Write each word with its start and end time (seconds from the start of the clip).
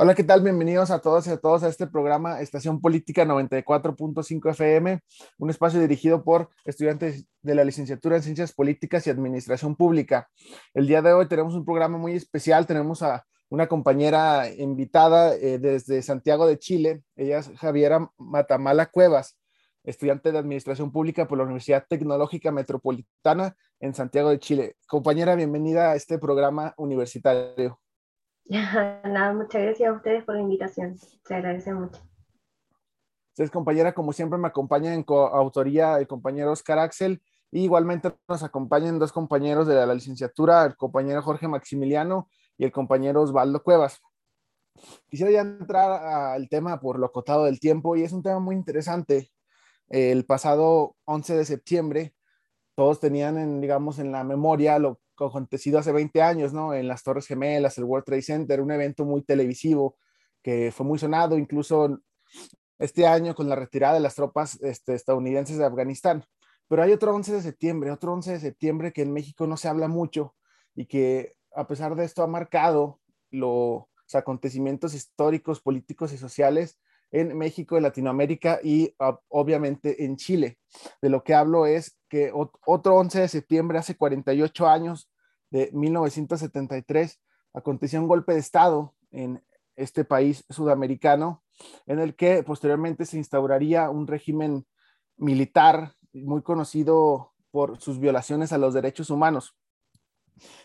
Hola, 0.00 0.14
¿qué 0.14 0.22
tal? 0.22 0.44
Bienvenidos 0.44 0.92
a 0.92 1.00
todos 1.00 1.26
y 1.26 1.30
a 1.30 1.38
todos 1.38 1.64
a 1.64 1.68
este 1.68 1.88
programa 1.88 2.40
Estación 2.40 2.80
Política 2.80 3.24
94.5 3.24 4.50
FM, 4.50 5.00
un 5.38 5.50
espacio 5.50 5.80
dirigido 5.80 6.22
por 6.22 6.50
estudiantes 6.64 7.26
de 7.42 7.54
la 7.56 7.64
licenciatura 7.64 8.14
en 8.14 8.22
Ciencias 8.22 8.52
Políticas 8.52 9.04
y 9.04 9.10
Administración 9.10 9.74
Pública. 9.74 10.28
El 10.72 10.86
día 10.86 11.02
de 11.02 11.12
hoy 11.14 11.26
tenemos 11.26 11.56
un 11.56 11.64
programa 11.64 11.98
muy 11.98 12.12
especial, 12.12 12.64
tenemos 12.64 13.02
a 13.02 13.26
una 13.48 13.66
compañera 13.66 14.48
invitada 14.56 15.34
eh, 15.34 15.58
desde 15.58 16.00
Santiago 16.02 16.46
de 16.46 16.60
Chile, 16.60 17.02
ella 17.16 17.38
es 17.38 17.50
Javiera 17.58 18.08
Matamala 18.18 18.86
Cuevas, 18.86 19.36
estudiante 19.82 20.30
de 20.30 20.38
Administración 20.38 20.92
Pública 20.92 21.26
por 21.26 21.38
la 21.38 21.44
Universidad 21.44 21.84
Tecnológica 21.88 22.52
Metropolitana 22.52 23.56
en 23.80 23.94
Santiago 23.94 24.30
de 24.30 24.38
Chile. 24.38 24.76
Compañera, 24.86 25.34
bienvenida 25.34 25.90
a 25.90 25.96
este 25.96 26.20
programa 26.20 26.72
universitario. 26.76 27.80
Nada, 29.04 29.34
muchas 29.34 29.62
gracias 29.62 29.90
a 29.90 29.92
ustedes 29.92 30.24
por 30.24 30.34
la 30.34 30.40
invitación. 30.40 30.96
Se 30.98 31.34
agradece 31.34 31.74
mucho. 31.74 32.00
Ustedes, 33.32 33.50
compañera, 33.50 33.92
como 33.92 34.12
siempre, 34.14 34.38
me 34.38 34.48
acompañan 34.48 34.94
en 34.94 35.02
coautoría 35.02 35.98
el 35.98 36.06
compañero 36.06 36.52
Oscar 36.52 36.78
Axel. 36.78 37.22
Y 37.50 37.64
igualmente 37.64 38.14
nos 38.26 38.42
acompañan 38.42 38.98
dos 38.98 39.12
compañeros 39.12 39.66
de 39.66 39.74
la 39.74 39.94
licenciatura, 39.94 40.64
el 40.64 40.76
compañero 40.76 41.22
Jorge 41.22 41.46
Maximiliano 41.46 42.28
y 42.56 42.64
el 42.64 42.72
compañero 42.72 43.22
Osvaldo 43.22 43.62
Cuevas. 43.62 44.00
Quisiera 45.08 45.30
ya 45.30 45.40
entrar 45.40 46.02
al 46.34 46.48
tema 46.48 46.80
por 46.80 46.98
lo 46.98 47.06
acotado 47.06 47.44
del 47.44 47.60
tiempo 47.60 47.96
y 47.96 48.02
es 48.02 48.12
un 48.12 48.22
tema 48.22 48.38
muy 48.38 48.54
interesante. 48.54 49.30
El 49.88 50.24
pasado 50.24 50.96
11 51.04 51.36
de 51.36 51.44
septiembre, 51.44 52.14
todos 52.74 52.98
tenían, 52.98 53.38
en, 53.38 53.60
digamos, 53.60 53.98
en 53.98 54.12
la 54.12 54.24
memoria 54.24 54.78
lo 54.78 55.00
acontecido 55.26 55.78
hace 55.78 55.92
20 55.92 56.22
años, 56.22 56.52
¿no? 56.52 56.74
En 56.74 56.88
las 56.88 57.02
Torres 57.02 57.26
Gemelas, 57.26 57.78
el 57.78 57.84
World 57.84 58.04
Trade 58.04 58.22
Center, 58.22 58.60
un 58.60 58.70
evento 58.70 59.04
muy 59.04 59.22
televisivo 59.22 59.96
que 60.42 60.72
fue 60.72 60.86
muy 60.86 60.98
sonado, 60.98 61.36
incluso 61.36 62.00
este 62.78 63.06
año 63.06 63.34
con 63.34 63.48
la 63.48 63.56
retirada 63.56 63.94
de 63.94 64.00
las 64.00 64.14
tropas 64.14 64.60
este, 64.62 64.94
estadounidenses 64.94 65.58
de 65.58 65.64
Afganistán. 65.64 66.24
Pero 66.68 66.82
hay 66.82 66.92
otro 66.92 67.14
11 67.14 67.32
de 67.32 67.42
septiembre, 67.42 67.90
otro 67.90 68.12
11 68.12 68.32
de 68.32 68.40
septiembre 68.40 68.92
que 68.92 69.02
en 69.02 69.12
México 69.12 69.46
no 69.46 69.56
se 69.56 69.68
habla 69.68 69.88
mucho 69.88 70.34
y 70.74 70.86
que 70.86 71.34
a 71.54 71.66
pesar 71.66 71.96
de 71.96 72.04
esto 72.04 72.22
ha 72.22 72.26
marcado 72.26 73.00
los 73.30 73.86
acontecimientos 74.12 74.94
históricos, 74.94 75.60
políticos 75.60 76.12
y 76.12 76.18
sociales 76.18 76.78
en 77.10 77.36
México, 77.36 77.76
en 77.76 77.84
Latinoamérica 77.84 78.60
y 78.62 78.94
obviamente 79.28 80.04
en 80.04 80.16
Chile. 80.16 80.58
De 81.00 81.08
lo 81.08 81.24
que 81.24 81.34
hablo 81.34 81.66
es 81.66 81.98
que 82.08 82.32
otro 82.32 82.96
11 82.96 83.20
de 83.20 83.28
septiembre, 83.28 83.78
hace 83.78 83.96
48 83.96 84.68
años, 84.68 85.10
de 85.50 85.70
1973, 85.72 87.20
aconteció 87.54 88.00
un 88.00 88.08
golpe 88.08 88.34
de 88.34 88.40
Estado 88.40 88.94
en 89.10 89.42
este 89.76 90.04
país 90.04 90.44
sudamericano, 90.50 91.42
en 91.86 91.98
el 91.98 92.14
que 92.14 92.42
posteriormente 92.42 93.06
se 93.06 93.16
instauraría 93.16 93.90
un 93.90 94.06
régimen 94.06 94.66
militar 95.16 95.94
muy 96.12 96.42
conocido 96.42 97.32
por 97.50 97.80
sus 97.80 97.98
violaciones 97.98 98.52
a 98.52 98.58
los 98.58 98.74
derechos 98.74 99.10
humanos. 99.10 99.56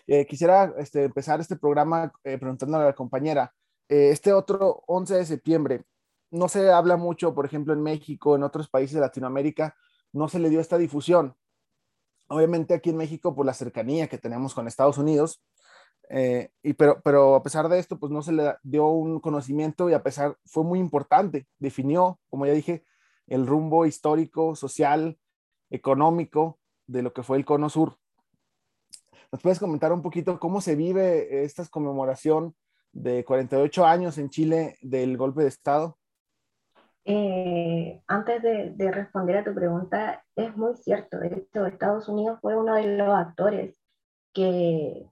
Eh, 0.07 0.25
quisiera 0.25 0.73
este, 0.77 1.05
empezar 1.05 1.39
este 1.39 1.55
programa 1.55 2.11
eh, 2.23 2.37
preguntándole 2.37 2.83
a 2.83 2.87
la 2.87 2.95
compañera, 2.95 3.53
eh, 3.89 4.09
este 4.11 4.33
otro 4.33 4.83
11 4.87 5.15
de 5.15 5.25
septiembre, 5.25 5.83
no 6.33 6.49
se 6.49 6.71
habla 6.71 6.97
mucho, 6.97 7.35
por 7.35 7.45
ejemplo, 7.45 7.73
en 7.73 7.81
México, 7.81 8.35
en 8.35 8.43
otros 8.43 8.67
países 8.67 8.95
de 8.95 9.01
Latinoamérica, 9.01 9.75
no 10.11 10.27
se 10.27 10.39
le 10.39 10.49
dio 10.49 10.59
esta 10.59 10.77
difusión. 10.77 11.35
Obviamente 12.27 12.73
aquí 12.73 12.89
en 12.89 12.97
México, 12.97 13.35
por 13.35 13.45
la 13.45 13.53
cercanía 13.53 14.07
que 14.07 14.17
tenemos 14.17 14.55
con 14.55 14.67
Estados 14.67 14.97
Unidos, 14.97 15.43
eh, 16.09 16.49
y 16.63 16.73
pero, 16.73 17.01
pero 17.03 17.35
a 17.35 17.43
pesar 17.43 17.69
de 17.69 17.79
esto, 17.79 17.99
pues 17.99 18.11
no 18.11 18.21
se 18.23 18.33
le 18.33 18.55
dio 18.63 18.87
un 18.87 19.19
conocimiento 19.19 19.89
y 19.89 19.93
a 19.93 20.01
pesar, 20.01 20.37
fue 20.45 20.63
muy 20.63 20.79
importante, 20.79 21.47
definió, 21.59 22.19
como 22.29 22.45
ya 22.47 22.53
dije, 22.53 22.83
el 23.27 23.45
rumbo 23.45 23.85
histórico, 23.85 24.55
social, 24.55 25.19
económico 25.69 26.59
de 26.87 27.03
lo 27.03 27.13
que 27.13 27.23
fue 27.23 27.37
el 27.37 27.45
Cono 27.45 27.69
Sur. 27.69 27.97
¿Nos 29.31 29.41
puedes 29.41 29.59
comentar 29.59 29.93
un 29.93 30.01
poquito 30.01 30.39
cómo 30.39 30.61
se 30.61 30.75
vive 30.75 31.43
esta 31.43 31.65
conmemoración 31.67 32.55
de 32.91 33.23
48 33.23 33.85
años 33.85 34.17
en 34.17 34.29
Chile 34.29 34.77
del 34.81 35.15
golpe 35.17 35.43
de 35.43 35.47
Estado? 35.49 35.97
Eh, 37.05 38.01
antes 38.07 38.41
de, 38.41 38.91
responder 38.91 39.37
a 39.37 39.43
tu 39.43 39.53
pregunta, 39.53 40.23
es 40.35 40.55
muy 40.55 40.75
cierto. 40.75 41.19
De 41.19 41.27
hecho, 41.27 41.65
Estados 41.65 42.07
Unidos 42.07 42.39
fue 42.41 42.57
uno 42.57 42.75
de 42.75 42.97
los 42.97 43.13
actores 43.13 43.75
que, 44.33 45.09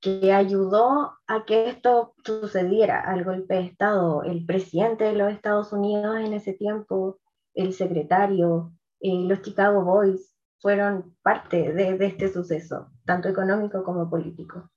que 0.00 0.32
ayudó 0.32 1.18
a 1.26 1.44
que 1.44 1.68
esto 1.68 2.14
sucediera, 2.24 3.00
al 3.00 3.24
golpe 3.24 3.54
de 3.54 3.66
Estado. 3.66 4.22
El 4.22 4.46
presidente 4.46 5.04
de 5.04 5.14
los 5.14 5.32
Estados 5.32 5.72
Unidos 5.72 6.16
en 6.18 6.32
ese 6.32 6.52
tiempo, 6.52 7.18
el 7.54 7.72
secretario, 7.72 8.72
eh, 9.00 9.24
los 9.26 9.42
Chicago 9.42 9.82
Boys, 9.84 10.32
fueron 10.60 11.16
parte 11.22 11.72
de, 11.72 11.98
de 11.98 12.06
este 12.06 12.28
suceso, 12.32 12.92
tanto 13.04 13.28
económico 13.28 13.82
como 13.82 14.08
político. 14.08 14.70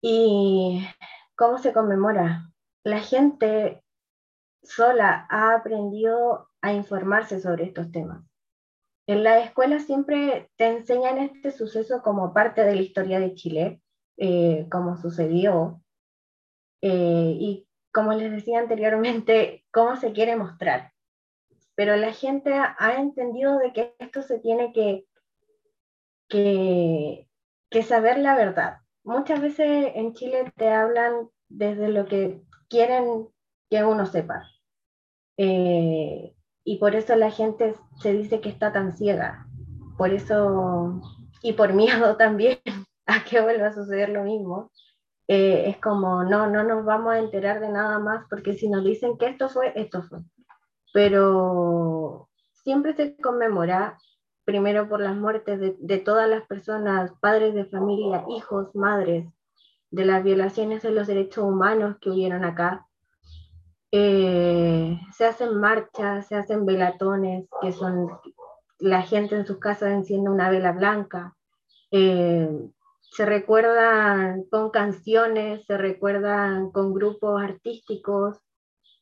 ¿Y 0.00 0.86
cómo 1.36 1.58
se 1.58 1.72
conmemora? 1.72 2.52
La 2.84 3.00
gente 3.00 3.82
sola 4.62 5.26
ha 5.30 5.54
aprendido 5.54 6.48
a 6.60 6.72
informarse 6.72 7.40
sobre 7.40 7.64
estos 7.64 7.90
temas. 7.90 8.24
En 9.06 9.24
la 9.24 9.38
escuela 9.40 9.78
siempre 9.78 10.50
te 10.56 10.66
enseñan 10.66 11.18
este 11.18 11.50
suceso 11.50 12.02
como 12.02 12.34
parte 12.34 12.62
de 12.62 12.74
la 12.74 12.82
historia 12.82 13.18
de 13.18 13.34
Chile, 13.34 13.80
eh, 14.18 14.66
como 14.70 14.96
sucedió, 14.96 15.80
eh, 16.82 17.36
y 17.38 17.66
como 17.92 18.12
les 18.12 18.30
decía 18.30 18.58
anteriormente, 18.58 19.64
cómo 19.72 19.96
se 19.96 20.12
quiere 20.12 20.36
mostrar. 20.36 20.92
Pero 21.74 21.96
la 21.96 22.12
gente 22.12 22.52
ha, 22.52 22.96
entendido 22.98 23.56
de 23.58 23.72
que 23.72 23.94
esto 23.98 24.20
se 24.20 24.40
tiene 24.40 24.72
que, 24.72 25.06
que, 26.28 27.28
que 27.70 27.82
saber 27.82 28.18
la 28.18 28.34
verdad. 28.36 28.78
Muchas 29.04 29.40
veces 29.40 29.92
en 29.94 30.12
Chile 30.12 30.52
te 30.56 30.68
hablan 30.68 31.30
desde 31.48 31.88
lo 31.88 32.06
que 32.06 32.42
quieren 32.68 33.28
que 33.70 33.84
uno 33.84 34.06
sepa. 34.06 34.48
Eh, 35.36 36.34
y 36.64 36.76
por 36.78 36.94
eso 36.94 37.16
la 37.16 37.30
gente 37.30 37.74
se 38.00 38.12
dice 38.12 38.40
que 38.40 38.48
está 38.48 38.72
tan 38.72 38.92
ciega. 38.92 39.46
Por 39.96 40.10
eso, 40.10 41.00
y 41.42 41.54
por 41.54 41.72
miedo 41.72 42.16
también 42.18 42.58
a 43.06 43.24
que 43.24 43.40
vuelva 43.40 43.68
a 43.68 43.74
suceder 43.74 44.10
lo 44.10 44.22
mismo, 44.22 44.70
eh, 45.28 45.64
es 45.68 45.78
como, 45.78 46.24
no, 46.24 46.48
no 46.48 46.64
nos 46.64 46.84
vamos 46.84 47.14
a 47.14 47.18
enterar 47.18 47.60
de 47.60 47.68
nada 47.68 47.98
más, 47.98 48.26
porque 48.30 48.54
si 48.54 48.68
nos 48.68 48.84
dicen 48.84 49.18
que 49.18 49.26
esto 49.26 49.48
fue, 49.48 49.72
esto 49.76 50.02
fue. 50.02 50.20
Pero 50.92 52.28
siempre 52.52 52.94
se 52.94 53.16
conmemora, 53.16 53.98
primero 54.44 54.88
por 54.88 55.00
las 55.00 55.16
muertes 55.16 55.60
de, 55.60 55.76
de 55.78 55.98
todas 55.98 56.28
las 56.28 56.46
personas, 56.46 57.12
padres 57.20 57.54
de 57.54 57.66
familia, 57.66 58.24
hijos, 58.28 58.74
madres, 58.74 59.26
de 59.90 60.04
las 60.04 60.22
violaciones 60.22 60.82
de 60.82 60.90
los 60.90 61.06
derechos 61.06 61.44
humanos 61.44 61.96
que 62.00 62.10
hubieron 62.10 62.44
acá, 62.44 62.87
eh, 63.90 65.00
se 65.16 65.24
hacen 65.24 65.58
marchas, 65.58 66.26
se 66.26 66.36
hacen 66.36 66.66
velatones, 66.66 67.48
que 67.62 67.72
son 67.72 68.08
la 68.78 69.02
gente 69.02 69.34
en 69.34 69.46
sus 69.46 69.58
casas 69.58 69.90
enciende 69.92 70.30
una 70.30 70.50
vela 70.50 70.72
blanca. 70.72 71.34
Eh, 71.90 72.48
se 73.00 73.24
recuerdan 73.24 74.44
con 74.50 74.70
canciones, 74.70 75.64
se 75.66 75.78
recuerdan 75.78 76.70
con 76.70 76.92
grupos 76.92 77.42
artísticos 77.42 78.38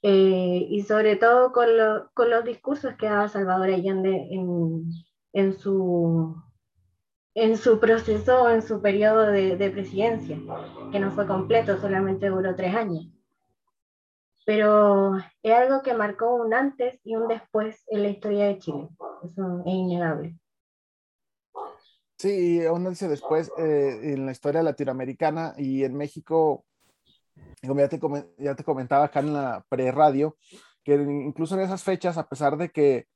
eh, 0.02 0.66
y 0.70 0.82
sobre 0.82 1.16
todo 1.16 1.52
con, 1.52 1.69
los 1.76 2.44
discursos 2.44 2.94
que 2.94 3.06
daba 3.06 3.28
Salvador 3.28 3.70
Allende 3.70 4.28
en, 5.32 5.52
su, 5.58 6.41
proceso, 7.80 8.50
en 8.50 8.62
su 8.62 8.80
periodo 8.80 9.26
de 9.26 9.70
presidencia, 9.70 10.38
que 10.92 11.00
no 11.00 11.10
fue 11.10 11.26
completo, 11.26 11.76
solamente 11.81 12.28
duró 12.28 12.55
tres 12.55 12.75
años 12.75 13.15
pero 14.46 15.19
es 15.43 15.52
algo 15.52 15.82
que 15.82 15.93
marcó 15.93 16.37
un 16.37 16.54
antes 16.54 17.00
y 17.02 17.16
un 17.16 17.26
después 17.26 17.82
en 17.88 18.02
la 18.04 18.08
historia 18.10 18.46
de 18.46 18.58
Chile. 18.58 18.88
Eso 19.25 19.62
es 19.66 19.72
innegable. 19.75 20.38
Sí, 22.16 22.60
un 22.60 22.87
antes 22.87 23.02
y 23.02 23.08
después 23.08 23.50
eh, 23.58 24.12
en 24.14 24.25
la 24.25 24.31
historia 24.31 24.62
latinoamericana 24.62 25.52
y 25.58 25.82
en 25.82 25.96
México, 25.96 26.64
como 27.66 27.81
ya 27.81 27.88
te, 27.88 28.00
ya 28.38 28.54
te 28.54 28.62
comentaba 28.62 29.06
acá 29.06 29.19
en 29.19 29.32
la 29.32 29.66
pre-radio, 29.69 30.37
que 30.84 30.94
incluso 30.94 31.56
en 31.56 31.62
esas 31.62 31.82
fechas, 31.82 32.16
a 32.16 32.28
pesar 32.28 32.56
de 32.56 32.70
que 32.70 33.08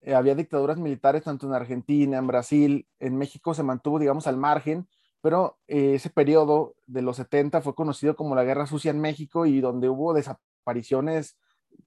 eh, 0.00 0.14
había 0.14 0.34
dictaduras 0.34 0.78
militares 0.78 1.22
tanto 1.22 1.46
en 1.46 1.52
Argentina, 1.52 2.16
en 2.16 2.26
Brasil, 2.26 2.88
en 2.98 3.18
México 3.18 3.52
se 3.52 3.62
mantuvo, 3.62 3.98
digamos, 3.98 4.26
al 4.26 4.38
margen, 4.38 4.88
pero 5.20 5.58
eh, 5.66 5.96
ese 5.96 6.08
periodo 6.08 6.76
de 6.86 7.02
los 7.02 7.18
70 7.18 7.60
fue 7.60 7.74
conocido 7.74 8.16
como 8.16 8.34
la 8.34 8.44
Guerra 8.44 8.66
Sucia 8.66 8.90
en 8.90 9.02
México 9.02 9.44
y 9.44 9.60
donde 9.60 9.90
hubo 9.90 10.14
apariciones 10.62 11.36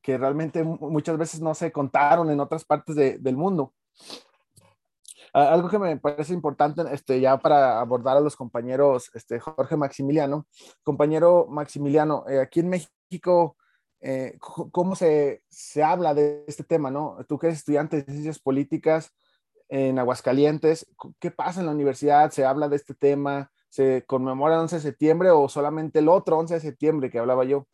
que 0.02 0.18
realmente 0.18 0.64
muchas 0.64 1.18
veces 1.18 1.42
no 1.42 1.54
se 1.54 1.72
contaron 1.72 2.30
en 2.30 2.40
otras 2.40 2.66
partes 2.66 2.96
del 2.96 3.38
mundo. 3.38 3.74
algo 5.34 5.70
que 5.70 5.80
me 5.80 5.98
parece 5.98 6.34
importante 6.34 6.82
este, 6.92 7.20
ya 7.22 7.38
para 7.38 7.80
abordar 7.80 8.18
a 8.18 8.22
los 8.22 8.36
compañeros, 8.36 9.12
este, 9.14 9.40
Jorge 9.40 9.78
Maximiliano. 9.78 10.48
Compañero 10.84 11.48
Maximiliano, 11.50 12.26
eh, 12.28 12.40
aquí 12.40 12.60
en 12.60 12.70
México, 12.70 13.56
eh, 14.02 14.38
¿cómo 14.40 14.96
se, 14.96 15.44
se, 15.50 15.84
habla 15.84 16.14
de 16.14 16.44
este 16.48 16.64
tema? 16.64 16.90
¿no? 16.90 17.18
Tú 17.28 17.38
que 17.38 17.48
eres 17.48 17.60
estudiante 17.60 17.98
de 17.98 18.12
ciencias 18.12 18.40
políticas 18.40 19.14
en 19.70 20.00
Aguascalientes, 20.00 20.86
¿qué 21.20 21.32
pasa 21.32 21.62
en 21.62 21.68
la 21.68 21.72
universidad? 21.72 22.32
¿Se 22.32 22.44
habla 22.44 22.68
de 22.68 22.76
este 22.76 22.94
tema? 22.94 23.52
¿Se 23.70 24.04
conmemora 24.06 24.56
el 24.56 24.62
11 24.62 24.76
de 24.78 24.82
septiembre 24.82 25.30
o 25.30 25.48
solamente 25.48 26.00
el 26.00 26.10
otro 26.10 26.38
11 26.40 26.56
de 26.56 26.60
septiembre 26.60 27.10
que 27.10 27.20
hablaba 27.20 27.46
yo? 27.46 27.68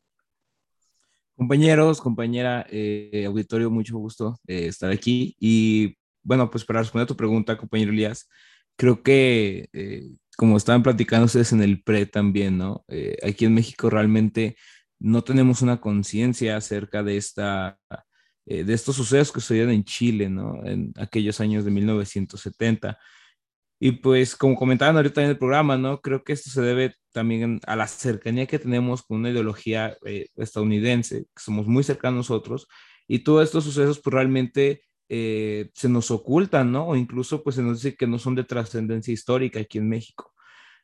Compañeros, 1.38 2.02
compañera, 2.02 2.66
eh, 2.70 3.24
auditorio, 3.28 3.70
mucho 3.70 3.98
gusto 3.98 4.38
estar 4.48 4.92
aquí. 4.92 5.36
Y 5.40 5.96
bueno, 6.24 6.50
pues 6.52 6.66
para 6.66 6.80
responder 6.82 7.06
a 7.06 7.08
tu 7.08 7.16
pregunta, 7.16 7.58
compañero 7.58 7.92
Elías, 7.92 8.28
creo 8.78 9.02
que 9.04 9.70
eh, 9.74 10.04
como 10.38 10.58
estaban 10.58 10.84
platicando 10.84 11.26
ustedes 11.26 11.52
en 11.54 11.64
el 11.64 11.82
pre 11.84 12.06
también, 12.06 12.58
¿no? 12.58 12.86
Eh, 12.90 13.18
aquí 13.26 13.46
en 13.46 13.54
México 13.56 13.90
realmente 13.90 14.56
no 15.00 15.24
tenemos 15.24 15.62
una 15.62 15.82
conciencia 15.82 16.58
acerca 16.58 17.04
de 17.04 17.18
esta, 17.18 17.80
eh, 18.46 18.64
de 18.64 18.74
estos 18.74 18.96
sucesos 18.96 19.32
que 19.32 19.42
sucedieron 19.42 19.74
en 19.74 19.84
Chile, 19.84 20.30
¿no? 20.30 20.64
En 20.66 20.94
aquellos 20.98 21.42
años 21.42 21.66
de 21.66 21.72
1970. 21.72 22.98
Y 23.80 23.92
pues 23.92 24.36
como 24.36 24.56
comentaban 24.56 24.96
ahorita 24.96 25.24
en 25.24 25.30
el 25.30 25.38
programa, 25.38 25.78
¿no? 25.78 26.02
Creo 26.02 26.24
que 26.24 26.34
esto 26.34 26.50
se 26.50 26.62
debe 26.62 26.96
también 27.12 27.60
a 27.68 27.76
la 27.76 27.88
cercanía 27.88 28.48
que 28.48 28.60
tenemos 28.60 29.04
con 29.04 29.20
una 29.20 29.30
ideología 29.30 29.96
estadounidense, 30.36 31.26
que 31.26 31.44
somos 31.44 31.68
muy 31.68 31.84
cercanos 31.84 32.18
nosotros, 32.30 32.68
y 33.08 33.20
todos 33.20 33.44
estos 33.44 33.64
sucesos 33.64 34.00
pues 34.00 34.14
realmente 34.14 34.82
eh, 35.10 35.70
se 35.74 35.90
nos 35.90 36.12
ocultan, 36.12 36.72
¿no? 36.72 36.88
O 36.88 36.96
incluso 36.96 37.44
pues 37.44 37.56
se 37.56 37.62
nos 37.62 37.82
dice 37.82 37.96
que 37.96 38.08
no 38.08 38.20
son 38.20 38.36
de 38.36 38.44
trascendencia 38.44 39.14
histórica 39.14 39.60
aquí 39.60 39.78
en 39.78 39.90
México. 39.90 40.34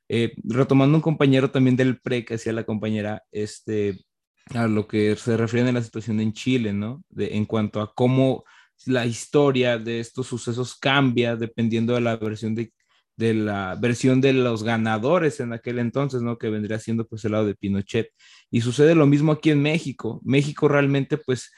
Eh, 0.10 0.34
retomando 0.44 0.98
un 0.98 1.02
compañero 1.02 1.52
también 1.52 1.76
del 1.76 2.00
PRE 2.00 2.26
que 2.26 2.36
hacía 2.36 2.54
la 2.54 2.66
compañera, 2.66 3.24
este, 3.32 4.00
a 4.54 4.68
lo 4.68 4.88
que 4.88 5.16
se 5.16 5.38
refiere 5.38 5.70
a 5.70 5.72
la 5.74 5.82
situación 5.82 6.20
en 6.20 6.34
Chile, 6.34 6.74
¿no? 6.74 7.04
De, 7.10 7.36
en 7.36 7.46
cuanto 7.46 7.82
a 7.82 7.94
cómo 7.94 8.44
la 8.86 9.06
historia 9.06 9.78
de 9.78 10.00
estos 10.00 10.28
sucesos 10.28 10.76
cambia 10.76 11.36
dependiendo 11.36 11.94
de 11.94 12.02
la 12.02 12.18
versión 12.18 12.56
de, 12.56 12.74
de 13.16 13.34
la 13.34 13.78
versión 13.80 14.22
de 14.22 14.34
los 14.34 14.64
ganadores 14.64 15.40
en 15.40 15.54
aquel 15.54 15.80
entonces, 15.80 16.22
¿no? 16.22 16.38
Que 16.38 16.50
vendría 16.50 16.80
siendo 16.80 17.08
pues 17.08 17.24
el 17.26 17.34
lado 17.34 17.46
de 17.46 17.56
Pinochet. 17.56 18.10
Y 18.50 18.62
sucede 18.62 18.96
lo 18.96 19.06
mismo 19.06 19.32
aquí 19.32 19.52
en 19.52 19.62
México. 19.62 20.22
México 20.24 20.68
realmente 20.68 21.18
pues 21.18 21.52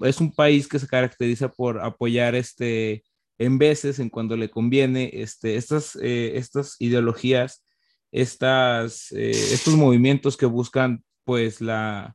es 0.00 0.20
un 0.20 0.32
país 0.32 0.66
que 0.66 0.78
se 0.78 0.86
caracteriza 0.86 1.48
por 1.48 1.80
apoyar 1.80 2.34
este, 2.34 3.04
en 3.38 3.58
veces, 3.58 3.98
en 3.98 4.10
cuando 4.10 4.36
le 4.36 4.50
conviene, 4.50 5.10
este, 5.14 5.56
estas, 5.56 5.96
eh, 5.96 6.32
estas 6.36 6.76
ideologías, 6.78 7.64
estas, 8.12 9.12
eh, 9.12 9.30
estos 9.30 9.76
movimientos 9.76 10.36
que 10.36 10.46
buscan, 10.46 11.04
pues, 11.24 11.60
la, 11.60 12.14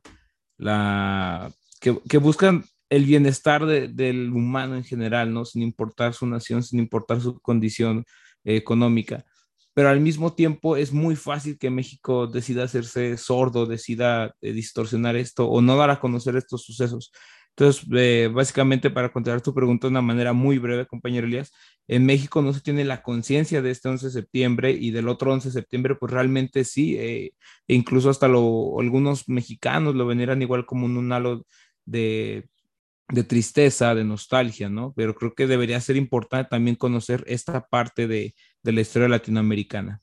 la 0.58 1.50
que, 1.80 2.18
buscan 2.18 2.64
el 2.88 3.04
bienestar 3.04 3.66
del 3.66 4.32
humano 4.32 4.76
en 4.76 4.84
general, 4.84 5.32
¿no? 5.32 5.44
Sin 5.44 5.62
importar 5.62 6.14
su 6.14 6.26
nación, 6.26 6.62
sin 6.62 6.78
importar 6.78 7.20
su 7.20 7.40
condición 7.40 8.04
económica. 8.54 9.24
Pero 9.74 9.90
al 9.90 10.00
mismo 10.00 10.32
tiempo 10.34 10.76
es 10.76 10.92
muy 10.92 11.16
fácil 11.16 11.58
que 11.58 11.68
México 11.70 12.26
decida 12.26 12.64
hacerse 12.64 13.16
sordo, 13.18 13.66
decida 13.66 14.34
eh, 14.40 14.52
distorsionar 14.52 15.16
esto 15.16 15.48
o 15.48 15.60
no 15.60 15.76
dar 15.76 15.90
a 15.90 16.00
conocer 16.00 16.36
estos 16.36 16.62
sucesos. 16.64 17.12
Entonces, 17.58 17.86
eh, 17.94 18.30
básicamente 18.32 18.90
para 18.90 19.10
contestar 19.10 19.40
tu 19.40 19.54
pregunta 19.54 19.86
de 19.86 19.90
una 19.92 20.02
manera 20.02 20.34
muy 20.34 20.58
breve, 20.58 20.86
compañero 20.86 21.26
Elías, 21.26 21.52
en 21.88 22.04
México 22.04 22.42
no 22.42 22.52
se 22.52 22.60
tiene 22.60 22.84
la 22.84 23.02
conciencia 23.02 23.62
de 23.62 23.70
este 23.70 23.88
11 23.88 24.06
de 24.06 24.12
septiembre 24.12 24.72
y 24.72 24.90
del 24.90 25.08
otro 25.08 25.32
11 25.32 25.48
de 25.48 25.52
septiembre, 25.52 25.94
pues 25.94 26.12
realmente 26.12 26.64
sí, 26.64 26.96
eh, 26.98 27.32
incluso 27.66 28.10
hasta 28.10 28.26
algunos 28.26 29.28
mexicanos 29.28 29.94
lo 29.94 30.06
veneran 30.06 30.42
igual 30.42 30.66
como 30.66 30.84
un, 30.86 31.12
halo 31.12 31.46
de, 31.86 32.48
de, 33.08 33.24
tristeza, 33.24 33.94
de 33.94 34.04
nostalgia, 34.04 34.68
¿no? 34.68 34.92
Pero 34.96 35.14
creo 35.14 35.34
que 35.34 35.46
debería 35.46 35.80
ser 35.80 35.96
importante 35.96 36.50
también 36.50 36.76
conocer 36.76 37.24
esta 37.26 37.66
parte 37.66 38.06
de, 38.06 38.34
de 38.62 38.72
la 38.72 38.80
historia 38.80 39.08
latinoamericana. 39.08 40.02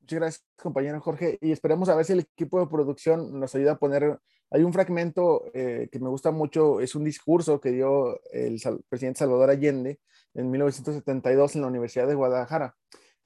Muchas 0.00 0.18
gracias, 0.18 0.44
compañero 0.56 1.00
Jorge. 1.00 1.38
Y 1.40 1.52
esperemos 1.52 1.88
a 1.88 1.94
ver 1.94 2.04
si 2.04 2.12
el 2.12 2.20
equipo 2.20 2.58
de 2.58 2.66
producción 2.66 3.38
nos 3.38 3.54
ayuda 3.54 3.72
a 3.72 3.78
poner. 3.78 4.18
Hay 4.50 4.64
un 4.64 4.72
fragmento 4.72 5.44
eh, 5.54 5.88
que 5.92 6.00
me 6.00 6.08
gusta 6.08 6.32
mucho, 6.32 6.80
es 6.80 6.94
un 6.96 7.04
discurso 7.04 7.60
que 7.60 7.70
dio 7.70 8.20
el 8.32 8.60
presidente 8.88 9.20
Salvador 9.20 9.50
Allende 9.50 10.00
en 10.34 10.50
1972 10.50 11.54
en 11.54 11.62
la 11.62 11.68
Universidad 11.68 12.08
de 12.08 12.16
Guadalajara. 12.16 12.74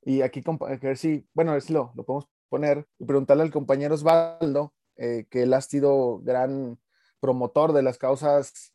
Y 0.02 0.20
aquí, 0.20 0.42
a 0.46 0.76
ver 0.76 0.99
si, 0.99 1.26
bueno, 1.32 1.52
a 1.52 1.54
ver 1.54 1.62
si 1.62 1.72
lo, 1.72 1.92
lo 1.96 2.04
podemos 2.04 2.28
poner 2.49 2.87
y 2.99 3.06
preguntarle 3.06 3.42
al 3.42 3.50
compañero 3.50 3.94
Osvaldo, 3.94 4.75
eh, 4.96 5.26
que 5.31 5.42
él 5.42 5.54
ha 5.54 5.60
sido 5.62 6.20
gran 6.20 6.78
promotor 7.20 7.72
de 7.72 7.82
las 7.82 7.98
causas 7.98 8.74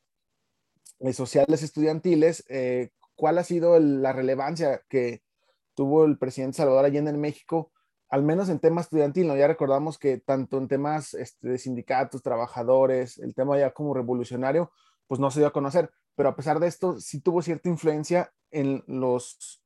eh, 1.00 1.14
sociales 1.14 1.64
estudiantiles, 1.64 2.46
cuál 3.16 3.38
ha 3.38 3.44
sido 3.44 3.80
la 3.80 4.14
relevancia 4.14 4.82
que 4.90 5.24
tuvo 5.76 6.06
el 6.06 6.18
presidente 6.18 6.58
Salvador 6.58 6.86
Allende 6.86 7.12
en 7.12 7.22
México 7.22 7.72
al 8.12 8.24
menos 8.24 8.50
en 8.50 8.60
temas 8.60 8.86
estudiantil, 8.86 9.26
¿no? 9.26 9.38
ya 9.38 9.48
recordamos 9.48 9.98
que 9.98 10.18
tanto 10.18 10.58
en 10.58 10.68
temas 10.68 11.14
este, 11.14 11.48
de 11.48 11.58
sindicatos, 11.58 12.22
trabajadores, 12.22 13.18
el 13.18 13.34
tema 13.34 13.58
ya 13.58 13.72
como 13.72 13.94
revolucionario, 13.94 14.70
pues 15.08 15.20
no 15.22 15.32
se 15.32 15.40
dio 15.40 15.48
a 15.48 15.54
conocer, 15.54 15.90
pero 16.16 16.28
a 16.28 16.36
pesar 16.36 16.60
de 16.60 16.68
esto, 16.68 17.00
sí 17.00 17.22
tuvo 17.22 17.42
cierta 17.42 17.70
influencia 17.70 18.34
en 18.52 18.84
los 18.86 19.61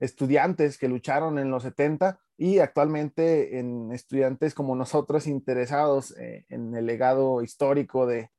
estudiantes 0.00 0.78
que 0.78 0.88
lucharon 0.88 1.38
en 1.38 1.50
los 1.50 1.62
70 1.62 2.20
y 2.36 2.60
actualmente 2.60 3.58
en 3.58 3.90
estudiantes 3.92 4.54
como 4.54 4.76
nosotros 4.76 5.26
interesados 5.26 6.16
eh, 6.18 6.46
en 6.48 6.74
el 6.74 6.86
legado 6.86 7.42
histórico 7.42 8.06
de, 8.06 8.30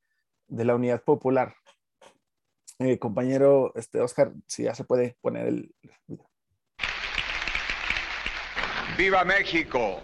la 0.48 0.74
unidad 0.74 1.02
popular. 1.02 1.54
Eh, 2.78 2.98
compañero 2.98 3.72
este, 3.76 4.00
Oscar, 4.00 4.32
si 4.46 4.64
ya 4.64 4.74
se 4.74 4.84
puede 4.84 5.16
poner 5.20 5.46
el... 5.46 5.74
¡Viva 8.96 9.24
México! 9.24 10.00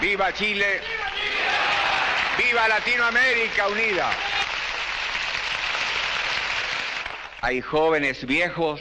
¡Viva 0.00 0.32
Chile! 0.32 0.80
¡Viva 2.38 2.68
Latinoamérica 2.68 3.68
unida! 3.68 4.25
Hay 7.46 7.60
jóvenes 7.60 8.26
viejos 8.26 8.80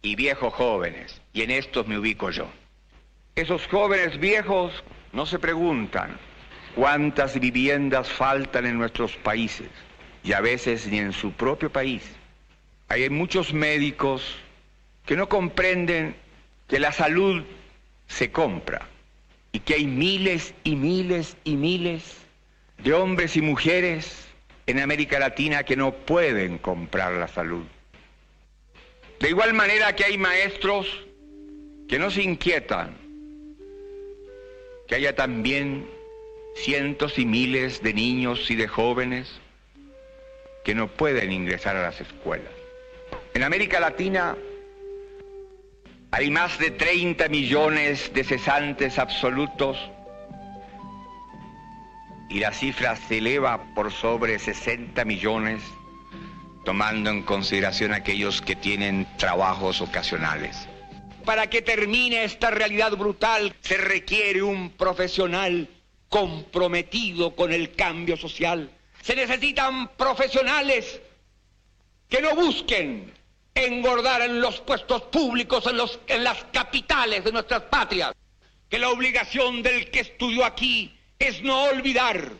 y 0.00 0.16
viejos 0.16 0.54
jóvenes, 0.54 1.20
y 1.34 1.42
en 1.42 1.50
estos 1.50 1.86
me 1.86 1.98
ubico 1.98 2.30
yo. 2.30 2.48
Esos 3.36 3.66
jóvenes 3.66 4.18
viejos 4.18 4.72
no 5.12 5.26
se 5.26 5.38
preguntan 5.38 6.16
cuántas 6.74 7.38
viviendas 7.38 8.08
faltan 8.08 8.64
en 8.64 8.78
nuestros 8.78 9.18
países, 9.18 9.68
y 10.24 10.32
a 10.32 10.40
veces 10.40 10.86
ni 10.86 10.98
en 10.98 11.12
su 11.12 11.30
propio 11.32 11.70
país. 11.70 12.10
Hay 12.88 13.10
muchos 13.10 13.52
médicos 13.52 14.38
que 15.04 15.14
no 15.14 15.28
comprenden 15.28 16.16
que 16.68 16.80
la 16.80 16.90
salud 16.90 17.44
se 18.08 18.32
compra 18.32 18.88
y 19.52 19.60
que 19.60 19.74
hay 19.74 19.86
miles 19.86 20.54
y 20.64 20.74
miles 20.74 21.36
y 21.44 21.56
miles 21.56 22.16
de 22.78 22.94
hombres 22.94 23.36
y 23.36 23.42
mujeres 23.42 24.29
en 24.70 24.80
América 24.80 25.18
Latina 25.18 25.64
que 25.64 25.76
no 25.76 25.92
pueden 25.92 26.58
comprar 26.58 27.12
la 27.12 27.28
salud. 27.28 27.64
De 29.18 29.28
igual 29.28 29.52
manera 29.52 29.94
que 29.94 30.04
hay 30.04 30.16
maestros 30.16 30.86
que 31.88 31.98
no 31.98 32.10
se 32.10 32.22
inquietan, 32.22 32.96
que 34.86 34.94
haya 34.94 35.14
también 35.14 35.88
cientos 36.56 37.18
y 37.18 37.26
miles 37.26 37.82
de 37.82 37.94
niños 37.94 38.50
y 38.50 38.56
de 38.56 38.68
jóvenes 38.68 39.40
que 40.64 40.74
no 40.74 40.88
pueden 40.88 41.32
ingresar 41.32 41.76
a 41.76 41.82
las 41.82 42.00
escuelas. 42.00 42.52
En 43.34 43.42
América 43.42 43.80
Latina 43.80 44.36
hay 46.12 46.30
más 46.30 46.58
de 46.58 46.70
30 46.70 47.28
millones 47.28 48.12
de 48.12 48.24
cesantes 48.24 48.98
absolutos 48.98 49.78
y 52.30 52.38
la 52.38 52.52
cifra 52.52 52.96
se 52.96 53.18
eleva 53.18 53.74
por 53.74 53.92
sobre 53.92 54.38
60 54.38 55.04
millones, 55.04 55.62
tomando 56.64 57.10
en 57.10 57.24
consideración 57.24 57.92
aquellos 57.92 58.40
que 58.40 58.54
tienen 58.54 59.06
trabajos 59.18 59.80
ocasionales. 59.80 60.56
Para 61.24 61.50
que 61.50 61.60
termine 61.60 62.24
esta 62.24 62.50
realidad 62.50 62.92
brutal 62.96 63.54
se 63.60 63.76
requiere 63.76 64.42
un 64.42 64.70
profesional 64.70 65.68
comprometido 66.08 67.34
con 67.34 67.52
el 67.52 67.72
cambio 67.72 68.16
social. 68.16 68.70
Se 69.02 69.16
necesitan 69.16 69.88
profesionales 69.96 71.00
que 72.08 72.22
no 72.22 72.34
busquen 72.36 73.12
engordar 73.54 74.22
en 74.22 74.40
los 74.40 74.60
puestos 74.60 75.02
públicos, 75.02 75.66
en, 75.66 75.76
los, 75.76 75.98
en 76.06 76.22
las 76.22 76.44
capitales 76.52 77.24
de 77.24 77.32
nuestras 77.32 77.62
patrias. 77.62 78.12
Que 78.68 78.78
la 78.78 78.90
obligación 78.90 79.62
del 79.62 79.90
que 79.90 80.00
estudió 80.00 80.44
aquí 80.44 80.96
es 81.20 81.42
no 81.42 81.64
olvidar 81.64 82.32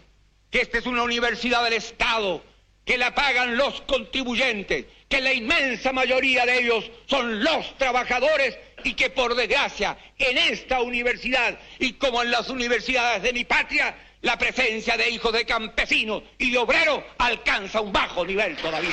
que 0.51 0.63
esta 0.63 0.79
es 0.79 0.87
una 0.87 1.05
universidad 1.05 1.63
del 1.63 1.75
Estado 1.75 2.43
que 2.85 2.99
la 2.99 3.15
pagan 3.15 3.57
los 3.57 3.83
contribuyentes, 3.83 4.87
que 5.09 5.21
la 5.21 5.33
inmensa 5.33 5.93
mayoría 5.93 6.45
de 6.45 6.59
ellos 6.59 6.91
son 7.07 7.45
los 7.45 7.77
trabajadores 7.77 8.59
y 8.83 8.95
que 8.95 9.11
por 9.11 9.37
desgracia 9.37 9.97
en 10.19 10.39
esta 10.39 10.81
universidad 10.81 11.57
y 11.79 11.93
como 11.93 12.23
en 12.23 12.31
las 12.31 12.49
universidades 12.49 13.23
de 13.23 13.33
mi 13.33 13.45
patria, 13.45 13.95
la 14.23 14.37
presencia 14.39 14.97
de 14.97 15.11
hijos 15.11 15.33
de 15.33 15.45
campesinos 15.45 16.23
y 16.39 16.51
de 16.51 16.59
obreros 16.59 17.05
alcanza 17.19 17.81
un 17.81 17.93
bajo 17.93 18.25
nivel 18.25 18.57
todavía. 18.57 18.91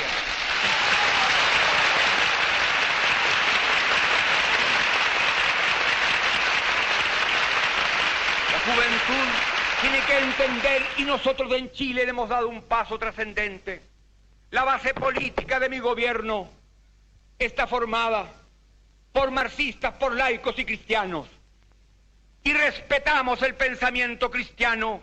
La 8.52 8.74
juventud 8.74 9.57
tiene 9.80 10.00
que 10.00 10.18
entender, 10.18 10.82
y 10.96 11.04
nosotros 11.04 11.52
en 11.52 11.70
Chile 11.72 12.04
le 12.04 12.10
hemos 12.10 12.28
dado 12.28 12.48
un 12.48 12.62
paso 12.62 12.98
trascendente, 12.98 13.82
la 14.50 14.64
base 14.64 14.94
política 14.94 15.60
de 15.60 15.68
mi 15.68 15.78
gobierno 15.78 16.48
está 17.38 17.66
formada 17.66 18.32
por 19.12 19.30
marxistas, 19.30 19.94
por 19.94 20.14
laicos 20.14 20.58
y 20.58 20.64
cristianos. 20.64 21.28
Y 22.42 22.52
respetamos 22.52 23.42
el 23.42 23.54
pensamiento 23.54 24.30
cristiano 24.30 25.02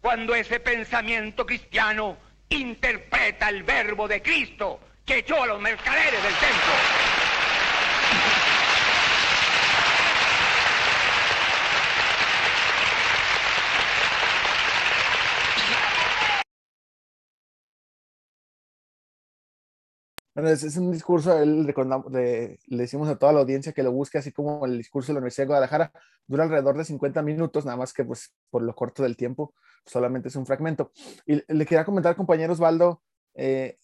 cuando 0.00 0.34
ese 0.34 0.58
pensamiento 0.58 1.46
cristiano 1.46 2.16
interpreta 2.48 3.48
el 3.48 3.62
verbo 3.62 4.08
de 4.08 4.20
Cristo 4.20 4.80
que 5.06 5.18
echó 5.18 5.42
a 5.42 5.46
los 5.46 5.60
mercaderes 5.60 6.22
del 6.22 6.34
templo. 6.34 7.01
Bueno, 20.34 20.48
es, 20.48 20.76
un 20.78 20.90
discurso, 20.90 21.38
le, 21.44 22.58
decimos 22.66 23.08
a 23.08 23.16
toda 23.16 23.34
la 23.34 23.40
audiencia 23.40 23.72
que 23.74 23.82
lo 23.82 23.92
busque, 23.92 24.16
así 24.16 24.32
como 24.32 24.64
el 24.64 24.78
discurso 24.78 25.08
de 25.08 25.14
la 25.14 25.18
Universidad 25.18 25.44
de 25.44 25.48
Guadalajara, 25.48 25.92
dura 26.26 26.44
alrededor 26.44 26.78
de 26.78 26.86
50 26.86 27.20
minutos, 27.22 27.66
nada 27.66 27.76
más 27.76 27.92
que 27.92 28.02
pues 28.02 28.34
por 28.48 28.62
lo 28.62 28.74
corto 28.74 29.02
del 29.02 29.16
tiempo, 29.16 29.54
solamente 29.84 30.28
es 30.28 30.36
un 30.36 30.46
fragmento. 30.46 30.90
Y 31.26 31.42
le 31.52 31.66
quería 31.66 31.84
comentar, 31.84 32.16
compañero 32.16 32.54
Osvaldo, 32.54 33.02
eh, 33.34 33.76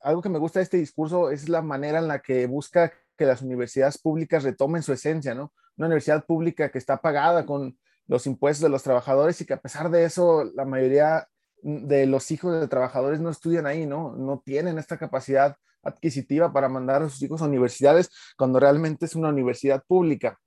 algo 0.00 0.22
que 0.22 0.28
me 0.28 0.40
gusta 0.40 0.58
de 0.58 0.64
este 0.64 0.76
discurso 0.76 1.30
es 1.30 1.48
la 1.48 1.62
manera 1.62 2.00
en 2.00 2.08
la 2.08 2.20
que 2.20 2.46
busca 2.46 2.92
que 3.16 3.24
las 3.24 3.40
universidades 3.42 3.98
públicas 3.98 4.42
retomen 4.42 4.82
su 4.82 4.92
esencia, 4.92 5.36
¿no? 5.36 5.52
Una 5.76 5.86
universidad 5.86 6.26
pública 6.26 6.70
que 6.70 6.78
está 6.78 7.00
pagada 7.00 7.46
con 7.46 7.78
los 8.08 8.26
impuestos 8.26 8.62
de 8.62 8.70
los 8.70 8.82
trabajadores 8.82 9.40
y 9.40 9.46
que 9.46 9.54
a 9.54 9.60
pesar 9.60 9.88
de 9.90 10.04
eso, 10.04 10.50
la 10.56 10.64
mayoría 10.64 11.28
de 11.62 12.06
los 12.06 12.32
hijos 12.32 12.60
de 12.60 12.66
trabajadores 12.66 13.20
no 13.20 13.30
estudian 13.30 13.66
ahí, 13.66 13.86
¿no? 13.86 14.16
No 14.16 14.42
tienen 14.44 14.78
esta 14.78 14.98
capacidad 14.98 15.56
adquisitiva 15.82 16.52
para 16.52 16.68
mandar 16.68 17.02
a 17.02 17.08
sus 17.08 17.22
hijos 17.22 17.42
a 17.42 17.46
universidades 17.46 18.10
cuando 18.36 18.60
realmente 18.60 19.06
es 19.06 19.14
una 19.14 19.28
universidad 19.28 19.82
pública. 19.86 20.38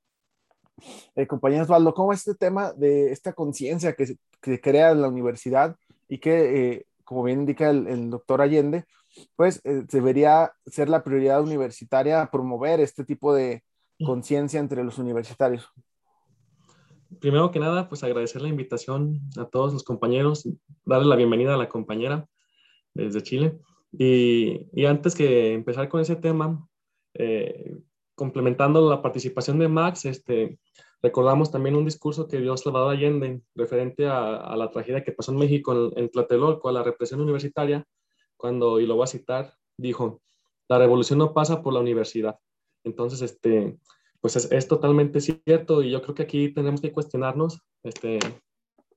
Eh, 1.16 1.28
compañero 1.28 1.64
Osvaldo, 1.64 1.94
¿cómo 1.94 2.14
es 2.14 2.20
este 2.20 2.36
tema 2.36 2.74
de 2.74 3.12
esta 3.12 3.34
conciencia 3.34 3.94
que, 3.94 4.18
que, 4.42 4.60
crea 4.60 4.94
la 4.94 5.08
universidad 5.08 5.76
y 6.10 6.18
que, 6.18 6.74
eh, 6.74 6.86
como 7.04 7.24
bien 7.24 7.42
indica 7.42 7.70
el, 7.70 8.10
doctor 8.10 8.42
Allende, 8.42 8.86
pues 9.36 9.62
eh, 9.64 9.84
debería 9.90 10.52
ser 10.66 10.90
la 10.90 11.04
prioridad 11.04 11.42
universitaria 11.42 12.30
promover 12.32 12.82
este 12.82 13.06
tipo 13.06 13.34
de 13.34 13.64
conciencia 14.06 14.60
entre 14.60 14.84
los 14.84 14.98
universitarios? 14.98 15.70
Primero 17.22 17.52
que 17.52 17.60
nada, 17.60 17.88
pues 17.88 18.04
agradecer 18.04 18.42
la 18.42 18.50
invitación 18.50 19.22
a 19.38 19.46
todos 19.46 19.72
los 19.72 19.84
compañeros, 19.84 20.50
darle 20.84 21.08
la 21.08 21.16
bienvenida 21.16 21.54
a 21.54 21.58
la 21.58 21.70
compañera 21.70 22.28
desde 22.94 23.24
Chile. 23.24 23.60
Y, 23.98 24.86
antes 24.86 25.16
que 25.16 25.54
empezar 25.54 25.88
con 25.90 26.02
ese 26.02 26.16
tema, 26.16 26.68
eh, 27.14 27.78
complementando 28.16 28.90
la 28.90 29.02
participación 29.02 29.60
de 29.60 29.68
Max, 29.68 30.06
este, 30.06 30.60
recordamos 31.02 31.52
también 31.52 31.76
un 31.76 31.86
discurso 31.86 32.28
que 32.28 32.40
dio 32.40 32.56
Salvador 32.58 32.94
Allende 32.94 33.42
referente 33.56 34.08
a, 34.08 34.56
la 34.56 34.70
tragedia 34.70 35.04
que 35.04 35.12
pasó 35.12 35.32
en 35.32 35.40
México 35.40 35.92
en, 35.96 36.10
Tlatelolco, 36.10 36.70
a 36.70 36.74
la 36.74 36.84
represión 36.84 37.22
universitaria, 37.22 37.86
cuando, 38.38 38.80
y 38.80 38.86
lo 38.86 38.96
voy 38.96 39.06
a 39.06 39.08
citar, 39.08 39.54
dijo, 39.78 40.22
la 40.68 40.78
revolución 40.80 41.20
no 41.20 41.34
pasa 41.34 41.62
por 41.62 41.74
la 41.74 41.80
universidad. 41.80 42.38
Entonces, 42.84 43.22
este, 43.22 43.78
pues 44.20 44.36
es, 44.36 44.52
es, 44.52 44.68
totalmente 44.68 45.22
cierto 45.22 45.82
y 45.82 45.92
yo 45.92 46.02
creo 46.02 46.16
que 46.16 46.24
aquí 46.24 46.50
tenemos 46.50 46.82
que 46.82 46.92
cuestionarnos, 46.92 47.62
este, 47.84 48.20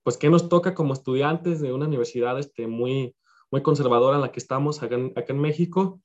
pues 0.03 0.17
qué 0.17 0.31
nos 0.31 0.49
toca 0.49 0.75
como 0.75 0.93
estudiantes 0.93 1.61
de 1.61 1.73
una 1.73 1.87
universidad 1.87 2.39
este, 2.39 2.67
muy, 2.67 3.15
muy 3.51 3.63
conservadora 3.63 4.17
en 4.17 4.23
la 4.23 4.33
que 4.33 4.41
estamos 4.41 4.83
acá 4.83 4.97
en, 4.97 5.13
acá 5.17 5.33
en 5.33 5.41
México 5.41 6.01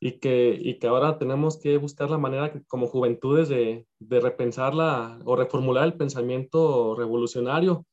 y 0.00 0.18
que, 0.20 0.56
y 0.60 0.78
que 0.78 0.86
ahora 0.86 1.18
tenemos 1.18 1.58
que 1.58 1.76
buscar 1.76 2.10
la 2.10 2.18
manera 2.18 2.52
como 2.68 2.86
juventudes 2.86 3.48
de, 3.48 3.86
de 3.98 4.20
repensarla 4.20 5.18
o 5.24 5.36
reformular 5.36 5.84
el 5.84 5.94
pensamiento 5.94 6.94
revolucionario. 6.96 7.84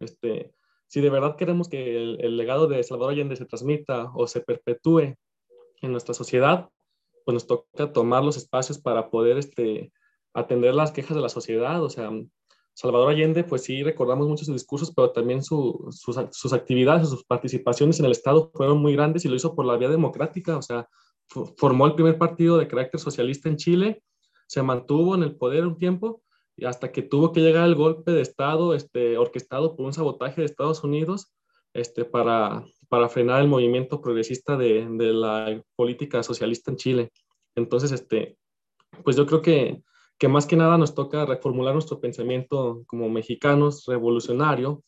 Este, 0.00 0.52
si 0.88 1.00
de 1.00 1.10
verdad 1.10 1.36
queremos 1.36 1.68
que 1.68 1.96
el, 1.96 2.18
el, 2.20 2.36
legado 2.36 2.66
de 2.66 2.82
Salvador 2.82 3.12
Allende 3.12 3.36
se 3.36 3.46
transmita 3.46 4.10
o 4.14 4.26
se 4.26 4.40
perpetúe 4.40 5.16
en 5.82 5.92
nuestra 5.92 6.14
sociedad, 6.14 6.68
pues 7.24 7.34
nos 7.34 7.46
toca 7.46 7.92
tomar 7.92 8.24
los 8.24 8.36
espacios 8.36 8.78
para 8.78 9.10
poder 9.10 9.38
este, 9.38 9.92
atender 10.34 10.74
las 10.74 10.92
quejas 10.92 11.16
de 11.16 11.22
la 11.22 11.28
sociedad. 11.28 11.82
O 11.82 11.90
sea, 11.90 12.10
Salvador 12.74 13.10
Allende, 13.10 13.44
pues 13.44 13.64
sí, 13.64 13.82
recordamos 13.82 14.26
mucho 14.28 14.44
sus 14.44 14.54
discursos, 14.54 14.92
pero 14.94 15.10
también 15.12 15.42
sus, 15.42 16.00
sus, 16.00 16.52
actividades, 16.52 17.08
sus 17.08 17.24
participaciones 17.24 18.00
en 18.00 18.06
el 18.06 18.12
Estado 18.12 18.50
fueron 18.54 18.78
muy 18.78 18.94
grandes 18.94 19.24
y 19.24 19.28
lo 19.28 19.36
hizo 19.36 19.54
por 19.54 19.66
la 19.66 19.76
vía 19.76 19.88
democrática, 19.88 20.56
o 20.56 20.62
sea, 20.62 20.88
formó 21.56 21.86
el 21.86 21.94
primer 21.94 22.18
partido 22.18 22.58
de 22.58 22.68
carácter 22.68 23.00
socialista 23.00 23.48
en 23.48 23.56
Chile, 23.56 24.02
se 24.46 24.62
mantuvo 24.62 25.14
en 25.14 25.22
el 25.22 25.36
poder 25.36 25.66
un 25.66 25.76
tiempo 25.76 26.22
y 26.56 26.64
hasta 26.64 26.92
que 26.92 27.02
tuvo 27.02 27.32
que 27.32 27.40
llegar 27.40 27.66
el 27.66 27.74
golpe 27.74 28.10
de 28.10 28.22
Estado 28.22 28.74
este, 28.74 29.16
orquestado 29.16 29.76
por 29.76 29.86
un 29.86 29.92
sabotaje 29.92 30.40
de 30.40 30.46
Estados 30.46 30.82
Unidos 30.84 31.32
este, 31.74 32.04
para, 32.04 32.64
para 32.88 33.08
frenar 33.08 33.40
el 33.42 33.48
movimiento 33.48 34.00
progresista 34.00 34.56
de, 34.56 34.86
de 34.90 35.12
la 35.12 35.62
política 35.76 36.22
socialista 36.22 36.70
en 36.70 36.76
Chile. 36.76 37.12
Entonces, 37.54 37.92
este, 37.92 38.36
pues 39.04 39.16
yo 39.16 39.26
creo 39.26 39.40
que 39.42 39.82
que 40.22 40.28
más 40.28 40.46
que 40.46 40.54
nada 40.54 40.78
nos 40.78 40.94
toca 40.94 41.26
reformular 41.26 41.74
nuestro 41.74 41.98
pensamiento 41.98 42.84
como 42.86 43.08
mexicanos 43.08 43.86
revolucionario 43.86 44.84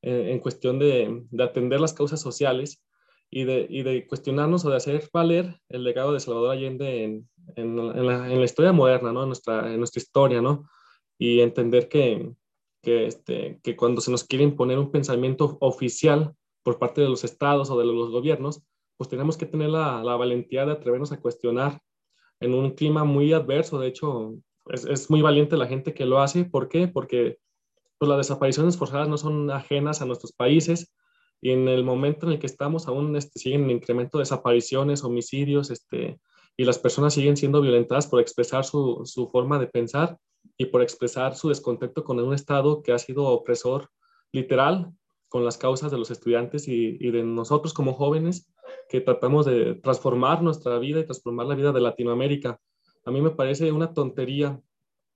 eh, 0.00 0.30
en 0.30 0.38
cuestión 0.38 0.78
de, 0.78 1.26
de, 1.30 1.44
atender 1.44 1.78
las 1.78 1.92
causas 1.92 2.22
sociales 2.22 2.82
y 3.30 3.44
de, 3.44 3.66
y 3.68 3.82
de, 3.82 4.06
cuestionarnos 4.06 4.64
o 4.64 4.70
de 4.70 4.78
hacer 4.78 5.06
valer 5.12 5.60
el 5.68 5.84
legado 5.84 6.14
de 6.14 6.20
Salvador 6.20 6.52
Allende 6.52 7.04
en, 7.04 7.28
en, 7.56 7.76
la, 7.76 8.32
en 8.32 8.38
la, 8.38 8.44
historia 8.46 8.72
moderna, 8.72 9.12
¿no? 9.12 9.24
en, 9.24 9.28
nuestra, 9.28 9.70
en 9.70 9.78
nuestra 9.78 10.00
historia, 10.00 10.40
¿no? 10.40 10.66
y 11.18 11.40
entender 11.40 11.90
que, 11.90 12.32
que, 12.82 13.08
este, 13.08 13.60
que 13.62 13.76
cuando 13.76 14.00
se 14.00 14.10
nos 14.10 14.24
quiere 14.24 14.44
imponer 14.44 14.78
un 14.78 14.90
pensamiento 14.90 15.58
oficial 15.60 16.32
por 16.62 16.78
parte 16.78 17.02
de 17.02 17.10
los 17.10 17.24
estados 17.24 17.68
o 17.68 17.78
de 17.78 17.84
los 17.84 18.10
gobiernos, 18.10 18.62
pues 18.96 19.10
tenemos 19.10 19.36
que 19.36 19.44
tener 19.44 19.68
la, 19.68 20.02
la 20.02 20.16
valentía 20.16 20.64
de 20.64 20.72
atrevernos 20.72 21.12
a 21.12 21.20
cuestionar 21.20 21.78
en 22.40 22.54
un 22.54 22.70
clima 22.70 23.04
muy 23.04 23.34
adverso. 23.34 23.78
De 23.78 23.88
hecho, 23.88 24.38
es, 24.70 25.10
muy 25.10 25.22
valiente 25.22 25.56
la 25.56 25.66
gente 25.66 25.94
que 25.94 26.06
lo 26.06 26.20
hace. 26.20 26.44
¿Por 26.44 26.68
qué? 26.68 26.88
Porque 26.88 27.38
pues, 27.98 28.08
las 28.08 28.18
desapariciones 28.18 28.76
forzadas 28.76 29.08
no 29.08 29.18
son 29.18 29.50
ajenas 29.50 30.02
a 30.02 30.06
nuestros 30.06 30.32
países 30.32 30.92
y 31.40 31.50
en 31.50 31.68
el 31.68 31.84
momento 31.84 32.26
en 32.26 32.32
el 32.32 32.38
que 32.38 32.46
estamos 32.46 32.88
aún 32.88 33.14
este, 33.16 33.38
siguen 33.38 33.64
en 33.64 33.70
incremento 33.70 34.18
de 34.18 34.22
desapariciones, 34.22 35.04
homicidios, 35.04 35.70
este, 35.70 36.18
y 36.56 36.64
las 36.64 36.78
personas 36.78 37.14
siguen 37.14 37.36
siendo 37.36 37.60
violentadas 37.60 38.06
por 38.06 38.20
expresar 38.20 38.64
su, 38.64 39.02
su, 39.04 39.28
forma 39.28 39.58
de 39.58 39.68
pensar 39.68 40.18
y 40.56 40.66
por 40.66 40.82
expresar 40.82 41.36
su 41.36 41.48
descontento 41.48 42.02
con 42.02 42.18
un 42.18 42.34
Estado 42.34 42.82
que 42.82 42.92
ha 42.92 42.98
sido 42.98 43.26
opresor 43.26 43.88
literal 44.32 44.92
con 45.28 45.44
las 45.44 45.58
causas 45.58 45.90
de 45.90 45.98
los 45.98 46.10
estudiantes 46.10 46.66
y, 46.66 46.96
y 46.98 47.10
de 47.10 47.22
nosotros 47.22 47.72
como 47.72 47.92
jóvenes 47.92 48.50
que 48.88 49.00
tratamos 49.00 49.46
de 49.46 49.74
transformar 49.76 50.42
nuestra 50.42 50.78
vida 50.78 51.00
y 51.00 51.04
transformar 51.04 51.46
la 51.46 51.54
vida 51.54 51.72
de 51.72 51.80
Latinoamérica. 51.80 52.58
A 53.08 53.10
mí 53.10 53.22
me 53.22 53.30
parece 53.30 53.72
una 53.72 53.94
tontería 53.94 54.60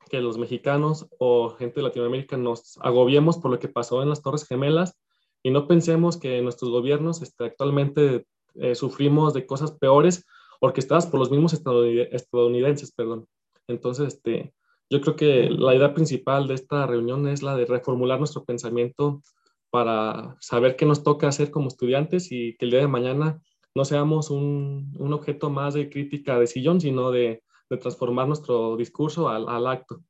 que 0.08 0.22
los 0.22 0.38
mexicanos 0.38 1.08
o 1.18 1.50
gente 1.50 1.80
de 1.80 1.82
Latinoamérica 1.82 2.38
nos 2.38 2.78
agobiemos 2.78 3.36
por 3.36 3.50
lo 3.50 3.58
que 3.58 3.68
pasó 3.68 4.02
en 4.02 4.08
las 4.08 4.22
Torres 4.22 4.46
Gemelas 4.46 4.98
y 5.42 5.50
no 5.50 5.68
pensemos 5.68 6.16
que 6.16 6.40
nuestros 6.40 6.70
gobiernos 6.70 7.20
este, 7.20 7.44
actualmente 7.44 8.24
eh, 8.54 8.74
sufrimos 8.76 9.34
de 9.34 9.44
cosas 9.44 9.72
peores 9.72 10.24
orquestadas 10.60 11.06
por 11.06 11.20
los 11.20 11.30
mismos 11.30 11.52
estadounidenses. 11.52 12.92
Perdón. 12.92 13.26
Entonces, 13.68 14.14
este, 14.14 14.54
yo 14.88 15.02
creo 15.02 15.14
que 15.14 15.50
la 15.50 15.74
idea 15.74 15.92
principal 15.92 16.48
de 16.48 16.54
esta 16.54 16.86
reunión 16.86 17.28
es 17.28 17.42
la 17.42 17.56
de 17.56 17.66
reformular 17.66 18.18
nuestro 18.18 18.42
pensamiento 18.42 19.20
para 19.68 20.34
saber 20.40 20.76
qué 20.76 20.86
nos 20.86 21.02
toca 21.02 21.28
hacer 21.28 21.50
como 21.50 21.68
estudiantes 21.68 22.32
y 22.32 22.56
que 22.56 22.64
el 22.64 22.70
día 22.70 22.80
de 22.80 22.88
mañana 22.88 23.42
no 23.74 23.84
seamos 23.84 24.30
un, 24.30 24.94
un 24.98 25.12
objeto 25.12 25.50
más 25.50 25.74
de 25.74 25.90
crítica 25.90 26.38
de 26.38 26.46
sillón, 26.46 26.80
sino 26.80 27.10
de 27.10 27.42
de 27.72 27.78
transformar 27.78 28.28
nuestro 28.28 28.76
discurso 28.76 29.28
al, 29.28 29.48
al 29.48 29.66
acto. 29.66 30.02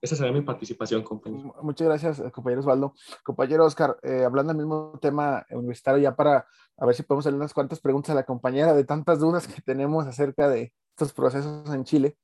esa 0.00 0.16
sería 0.16 0.32
mi 0.32 0.40
participación, 0.40 1.02
compañero. 1.02 1.54
Muchas 1.62 1.86
gracias, 1.86 2.22
compañero 2.32 2.60
Osvaldo. 2.60 2.94
Compañero 3.22 3.66
Oscar, 3.66 3.98
eh, 4.02 4.24
hablando 4.24 4.52
del 4.52 4.62
mismo 4.62 4.98
tema 5.00 5.44
universitario, 5.50 6.02
ya 6.02 6.16
para 6.16 6.46
a 6.76 6.86
ver 6.86 6.94
si 6.94 7.02
podemos 7.02 7.26
hacer 7.26 7.34
unas 7.34 7.52
cuantas 7.52 7.78
preguntas 7.80 8.10
a 8.10 8.14
la 8.14 8.24
compañera 8.24 8.72
de 8.72 8.84
tantas 8.84 9.20
dudas 9.20 9.46
que 9.46 9.60
tenemos 9.60 10.06
acerca 10.06 10.48
de 10.48 10.72
estos 10.90 11.12
procesos 11.12 11.72
en 11.72 11.84
Chile. 11.84 12.16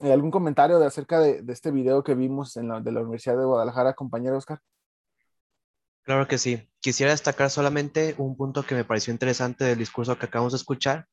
Eh, 0.00 0.12
¿Algún 0.12 0.30
comentario 0.30 0.78
de 0.78 0.86
acerca 0.86 1.20
de, 1.20 1.44
este 1.48 1.70
video 1.70 2.02
que 2.02 2.14
vimos 2.14 2.56
en 2.56 2.68
la, 2.68 2.80
de 2.80 2.92
la 2.92 3.00
Universidad 3.00 3.36
de 3.36 3.44
Guadalajara, 3.44 3.92
compañero 3.92 4.38
Oscar? 4.38 4.60
Claro 6.02 6.26
que 6.26 6.38
sí. 6.38 6.66
Quisiera 6.80 7.12
destacar 7.12 7.50
solamente 7.50 8.14
un 8.16 8.34
punto 8.36 8.62
que 8.62 8.74
me 8.74 8.84
pareció 8.84 9.12
interesante 9.12 9.64
del 9.64 9.78
discurso 9.78 10.18
que 10.18 10.26
acabamos 10.26 10.52
de 10.52 10.58
escuchar, 10.58 11.06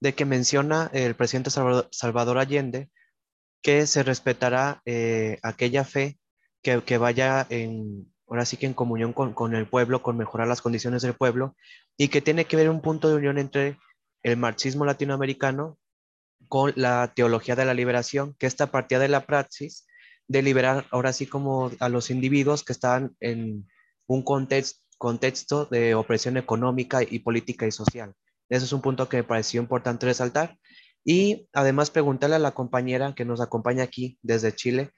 de 0.00 0.14
que 0.14 0.24
menciona 0.24 0.90
el 0.92 1.14
presidente 1.14 1.50
Salvador, 1.50 2.38
Allende 2.38 2.90
que 3.62 3.86
se 3.86 4.02
respetará 4.02 4.82
eh, 4.84 5.38
aquella 5.42 5.84
fe 5.84 6.18
que, 6.62 6.82
que, 6.82 6.98
vaya 6.98 7.46
en, 7.48 8.12
ahora 8.28 8.44
sí 8.44 8.56
que 8.56 8.66
en 8.66 8.74
comunión 8.74 9.12
con, 9.12 9.32
con, 9.32 9.54
el 9.54 9.66
pueblo, 9.66 10.02
con 10.02 10.16
mejorar 10.16 10.48
las 10.48 10.60
condiciones 10.60 11.02
del 11.02 11.14
pueblo, 11.14 11.56
y 11.96 12.08
que 12.08 12.20
tiene 12.20 12.44
que 12.44 12.56
ver 12.56 12.68
un 12.68 12.82
punto 12.82 13.08
de 13.08 13.14
unión 13.14 13.38
entre 13.38 13.78
el 14.22 14.36
marxismo 14.36 14.84
latinoamericano 14.84 15.78
con 16.48 16.72
la 16.76 17.12
teología 17.14 17.56
de 17.56 17.64
la 17.64 17.74
liberación, 17.74 18.34
que 18.38 18.46
esta 18.46 18.66
partida 18.66 18.98
de 18.98 19.08
la 19.08 19.26
praxis 19.26 19.86
de 20.28 20.42
liberar 20.42 20.86
ahora 20.90 21.12
sí 21.12 21.26
como 21.26 21.70
a 21.80 21.88
los 21.88 22.10
individuos 22.10 22.64
que 22.64 22.72
están 22.72 23.16
en 23.20 23.68
un 24.06 24.22
contexto, 24.22 24.80
contexto 24.98 25.66
de 25.66 25.94
opresión 25.94 26.36
económica 26.36 27.02
y 27.02 27.18
política 27.18 27.66
y 27.66 27.72
social. 27.72 28.14
Ese 28.54 28.66
es 28.66 28.72
un 28.72 28.82
punto 28.82 29.08
que 29.08 29.16
me 29.16 29.24
pareció 29.24 29.60
importante 29.60 30.06
resaltar. 30.06 30.58
Y 31.04 31.48
además 31.52 31.90
preguntarle 31.90 32.36
a 32.36 32.38
la 32.38 32.52
compañera 32.52 33.12
que 33.14 33.24
nos 33.24 33.40
acompaña 33.40 33.82
aquí 33.82 34.16
desde 34.22 34.54
Chile, 34.54 34.92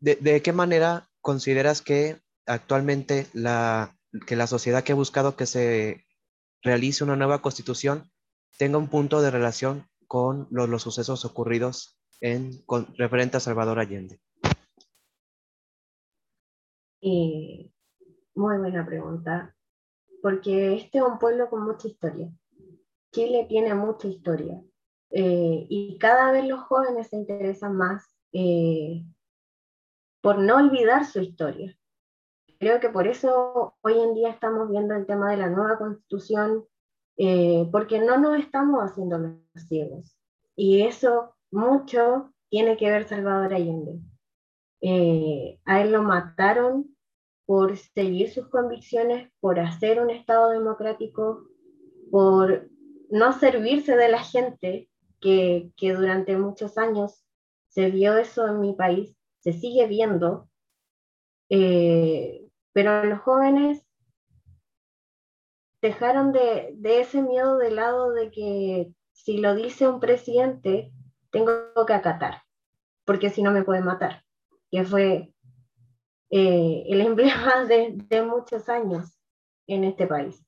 ¿de, 0.00 0.42
qué 0.42 0.52
manera 0.52 1.08
consideras 1.20 1.82
que 1.82 2.20
actualmente 2.44 3.28
la, 3.32 3.96
que 4.26 4.34
la 4.34 4.48
sociedad 4.48 4.82
que 4.82 4.90
ha 4.90 4.96
buscado 4.96 5.36
que 5.36 5.46
se 5.46 6.04
realice 6.62 7.04
una 7.04 7.14
nueva 7.14 7.42
constitución 7.42 8.10
tenga 8.58 8.76
un 8.76 8.88
punto 8.88 9.22
de 9.22 9.30
relación 9.30 9.86
con 10.08 10.48
los, 10.50 10.82
sucesos 10.82 11.24
ocurridos 11.24 11.96
en 12.20 12.60
con, 12.66 12.92
referente 12.96 13.36
a 13.36 13.40
Salvador 13.40 13.78
Allende? 13.78 14.20
Y 17.00 17.72
muy 18.34 18.58
buena 18.58 18.84
pregunta, 18.84 19.55
porque 20.26 20.74
este 20.74 20.98
es 20.98 21.04
un 21.04 21.20
pueblo 21.20 21.48
con 21.48 21.62
mucha 21.62 21.86
historia. 21.86 22.28
Chile 23.12 23.46
tiene 23.48 23.76
mucha 23.76 24.08
historia 24.08 24.60
eh, 25.10 25.66
y 25.68 25.98
cada 25.98 26.32
vez 26.32 26.48
los 26.48 26.62
jóvenes 26.62 27.06
se 27.06 27.16
interesan 27.16 27.76
más 27.76 28.12
eh, 28.32 29.04
por 30.20 30.40
no 30.40 30.56
olvidar 30.56 31.04
su 31.04 31.20
historia. 31.20 31.78
Creo 32.58 32.80
que 32.80 32.88
por 32.88 33.06
eso 33.06 33.76
hoy 33.82 34.00
en 34.00 34.14
día 34.14 34.30
estamos 34.30 34.68
viendo 34.68 34.96
el 34.96 35.06
tema 35.06 35.30
de 35.30 35.36
la 35.36 35.48
nueva 35.48 35.78
constitución, 35.78 36.64
eh, 37.18 37.68
porque 37.70 38.00
no 38.00 38.18
nos 38.18 38.40
estamos 38.40 38.82
haciendo 38.82 39.18
los 39.18 39.68
ciegos. 39.68 40.18
Y 40.56 40.82
eso 40.82 41.36
mucho 41.52 42.32
tiene 42.48 42.76
que 42.76 42.90
ver 42.90 43.06
Salvador 43.06 43.54
Allende. 43.54 44.00
A 45.66 45.80
él 45.82 45.92
lo 45.92 46.02
mataron 46.02 46.95
por 47.46 47.76
seguir 47.76 48.30
sus 48.30 48.48
convicciones, 48.48 49.30
por 49.40 49.60
hacer 49.60 50.00
un 50.00 50.10
Estado 50.10 50.50
democrático, 50.50 51.48
por 52.10 52.68
no 53.08 53.32
servirse 53.32 53.96
de 53.96 54.08
la 54.08 54.22
gente, 54.22 54.90
que, 55.20 55.70
que 55.76 55.94
durante 55.94 56.36
muchos 56.36 56.76
años 56.76 57.24
se 57.68 57.90
vio 57.90 58.16
eso 58.16 58.46
en 58.46 58.60
mi 58.60 58.74
país, 58.74 59.16
se 59.40 59.52
sigue 59.52 59.86
viendo, 59.86 60.48
eh, 61.48 62.48
pero 62.72 63.04
los 63.04 63.20
jóvenes 63.20 63.86
dejaron 65.80 66.32
de, 66.32 66.72
de, 66.74 67.00
ese 67.00 67.22
miedo 67.22 67.58
de 67.58 67.70
lado 67.70 68.12
de 68.12 68.30
que 68.30 68.92
si 69.12 69.38
lo 69.38 69.54
dice 69.54 69.88
un 69.88 70.00
presidente, 70.00 70.92
tengo 71.30 71.52
que 71.86 71.92
acatar, 71.92 72.42
porque 73.04 73.30
si 73.30 73.42
no 73.42 73.52
me 73.52 73.62
puede 73.62 73.82
matar, 73.82 74.24
que 74.70 74.84
fue 74.84 75.32
eh, 76.30 76.84
el 76.88 77.00
emblema 77.00 77.64
de, 77.64 77.94
de, 78.08 78.22
muchos 78.22 78.68
años 78.68 79.18
en 79.66 79.84
este 79.84 80.06
país. 80.06 80.44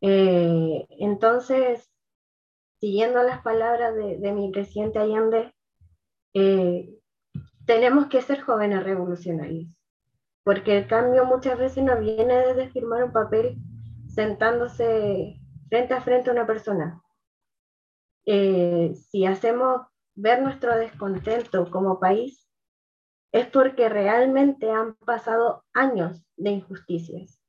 Eh, 0.00 0.86
entonces, 0.90 1.90
siguiendo 2.80 3.22
las 3.22 3.42
palabras 3.42 3.94
de, 3.94 4.18
de 4.18 4.32
mi 4.32 4.50
presidente 4.50 4.98
Allende, 4.98 5.52
eh, 6.34 6.98
tenemos 7.66 8.06
que 8.06 8.22
ser 8.22 8.40
jóvenes 8.40 8.82
revolucionarios, 8.82 9.68
porque 10.44 10.78
el 10.78 10.86
cambio 10.86 11.24
muchas 11.26 11.58
veces 11.58 11.84
no 11.84 11.98
viene 11.98 12.34
desde 12.46 12.70
firmar 12.70 13.04
un 13.04 13.12
papel 13.12 13.56
sentándose 14.08 15.38
frente 15.68 15.94
a 15.94 16.00
frente 16.00 16.30
a 16.30 16.32
una 16.32 16.46
persona. 16.46 17.02
Eh, 18.24 18.94
si 18.94 19.26
hacemos 19.26 19.82
ver 20.14 20.42
nuestro 20.42 20.76
descontento 20.76 21.70
como 21.70 22.00
país, 22.00 22.47
es 23.32 23.46
porque 23.46 23.88
realmente 23.88 24.70
han 24.70 24.94
pasado 24.94 25.64
años 25.74 26.24
de 26.36 26.50
injusticias, 26.50 27.40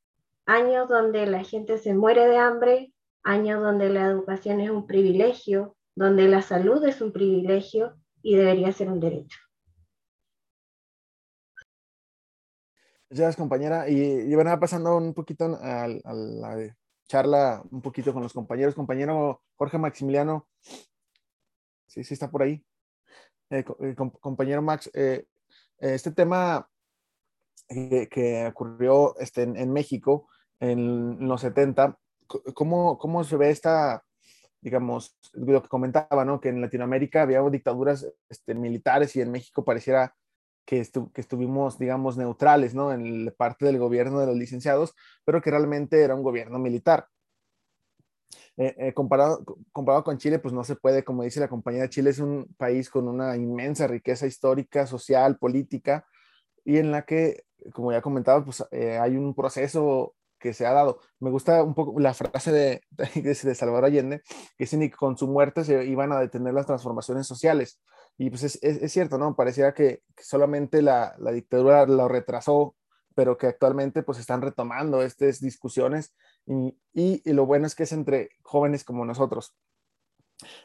años 0.46 0.90
donde 0.90 1.26
la 1.26 1.44
gente 1.44 1.78
se 1.78 1.94
muere 1.94 2.28
de 2.28 2.38
hambre, 2.38 2.94
años 3.24 3.62
donde 3.62 3.90
la 3.90 4.06
educación 4.06 4.60
es 4.60 4.70
un 4.70 4.88
privilegio, 4.88 5.78
donde 5.96 6.28
la 6.28 6.42
salud 6.42 6.84
es 6.86 7.02
un 7.02 7.12
privilegio 7.12 7.96
y 8.22 8.36
debería 8.36 8.72
ser 8.72 8.90
un 8.90 9.00
derecho. 9.00 9.40
Gracias, 13.10 13.38
compañera. 13.38 13.90
Y, 13.90 14.00
y 14.00 14.36
bueno, 14.36 14.58
pasando 14.60 14.96
un 14.98 15.14
poquito 15.14 15.46
a, 15.62 15.86
a, 15.86 16.14
la 16.14 16.78
charla, 17.08 17.64
un 17.72 17.82
poquito 17.82 18.14
con 18.14 18.22
los 18.22 18.34
compañeros. 18.34 18.76
Compañero 18.76 19.42
Jorge 19.56 19.80
Maximiliano, 19.80 20.48
sí, 21.88 22.04
sí 22.04 22.14
está 22.14 22.30
por 22.30 22.44
ahí. 22.44 22.64
Eh, 23.50 23.66
eh 23.80 23.96
compañero 23.96 24.62
Max, 24.62 24.92
eh, 24.94 25.26
este 25.80 26.12
tema 26.12 26.70
que, 27.68 28.08
que 28.10 28.48
ocurrió 28.48 29.18
este, 29.20 29.44
en, 29.44 29.56
en, 29.58 29.72
México 29.72 30.28
en 30.60 31.28
los 31.28 31.42
70, 31.42 31.98
¿cómo, 32.54 32.98
¿cómo 32.98 33.24
se 33.24 33.38
ve 33.38 33.50
esta, 33.50 34.04
digamos, 34.62 35.18
lo 35.34 35.62
que 35.62 35.70
comentaba, 35.70 36.26
¿no? 36.26 36.40
Que 36.40 36.50
en 36.50 36.62
Latinoamérica 36.62 37.22
había 37.22 37.42
dictaduras 37.42 38.08
este, 38.30 38.56
militares 38.56 39.16
y 39.16 39.22
en 39.22 39.32
México 39.32 39.64
pareciera 39.64 40.16
que, 40.66 40.80
estu 40.80 41.12
que, 41.12 41.22
estuvimos, 41.22 41.80
digamos, 41.80 42.18
neutrales, 42.18 42.76
¿no? 42.76 42.92
En 42.92 43.34
parte 43.38 43.66
del 43.66 43.80
gobierno 43.80 44.20
de 44.20 44.28
los 44.28 44.36
licenciados, 44.36 44.94
pero 45.26 45.42
que 45.42 45.52
realmente 45.52 46.04
era 46.04 46.16
un 46.16 46.24
gobierno 46.24 46.60
militar. 46.60 47.08
Eh, 48.62 48.76
eh, 48.78 48.94
comparado, 48.94 49.46
con 50.04 50.18
Chile, 50.18 50.38
pues 50.38 50.54
no 50.54 50.66
se 50.66 50.76
puede, 50.76 51.06
como 51.06 51.24
dice 51.24 51.40
la 51.40 51.48
compañía, 51.48 51.88
Chile 51.88 52.10
es 52.10 52.20
un 52.20 52.54
país 52.58 52.90
con 52.90 53.08
una 53.08 53.38
inmensa 53.38 53.88
riqueza 53.88 54.28
histórica, 54.28 54.86
social, 54.86 55.38
política, 55.38 56.06
y 56.66 56.78
en 56.78 56.92
la 56.92 57.06
que, 57.06 57.46
como 57.74 57.94
ya 57.94 58.02
comentaba, 58.02 58.44
pues 58.44 58.66
eh, 58.72 58.98
hay 58.98 59.16
un 59.16 59.34
proceso 59.34 60.14
que 60.38 60.54
se 60.54 60.66
ha 60.66 60.74
dado. 60.74 61.00
Me 61.22 61.30
gusta 61.30 61.64
un 61.64 61.74
poco 61.74 61.98
la 62.02 62.14
frase 62.14 62.52
de, 62.52 62.82
de, 63.16 63.22
de 63.22 63.56
Salvador 63.56 63.86
Allende, 63.86 64.24
que 64.58 64.66
dice 64.66 64.78
que 64.78 64.92
con 64.92 65.18
su 65.18 65.30
muerte 65.30 65.64
se 65.64 65.86
iban 65.86 66.12
a 66.12 66.20
detener 66.20 66.54
las 66.54 66.66
transformaciones 66.66 67.28
sociales. 67.28 67.80
Y 68.18 68.30
pues 68.30 68.44
es, 68.62 68.92
cierto, 68.92 69.18
¿no? 69.18 69.38
Parecía 69.38 69.74
que, 69.74 70.02
solamente 70.18 70.82
la, 70.82 71.16
la, 71.20 71.32
dictadura 71.32 71.86
lo 71.86 72.10
retrasó, 72.10 72.76
pero 73.16 73.38
que 73.38 73.48
actualmente 73.48 74.04
pues 74.04 74.20
están 74.20 74.42
retomando 74.42 75.02
estas 75.02 75.40
discusiones 75.40 76.16
y, 76.46 76.78
y, 76.94 77.22
y 77.24 77.34
lo 77.34 77.46
bueno 77.46 77.68
es 77.68 77.76
que 77.76 77.84
es 77.84 77.92
entre 77.92 78.30
jóvenes 78.42 78.84
como 78.84 79.06
nosotros. 79.06 79.56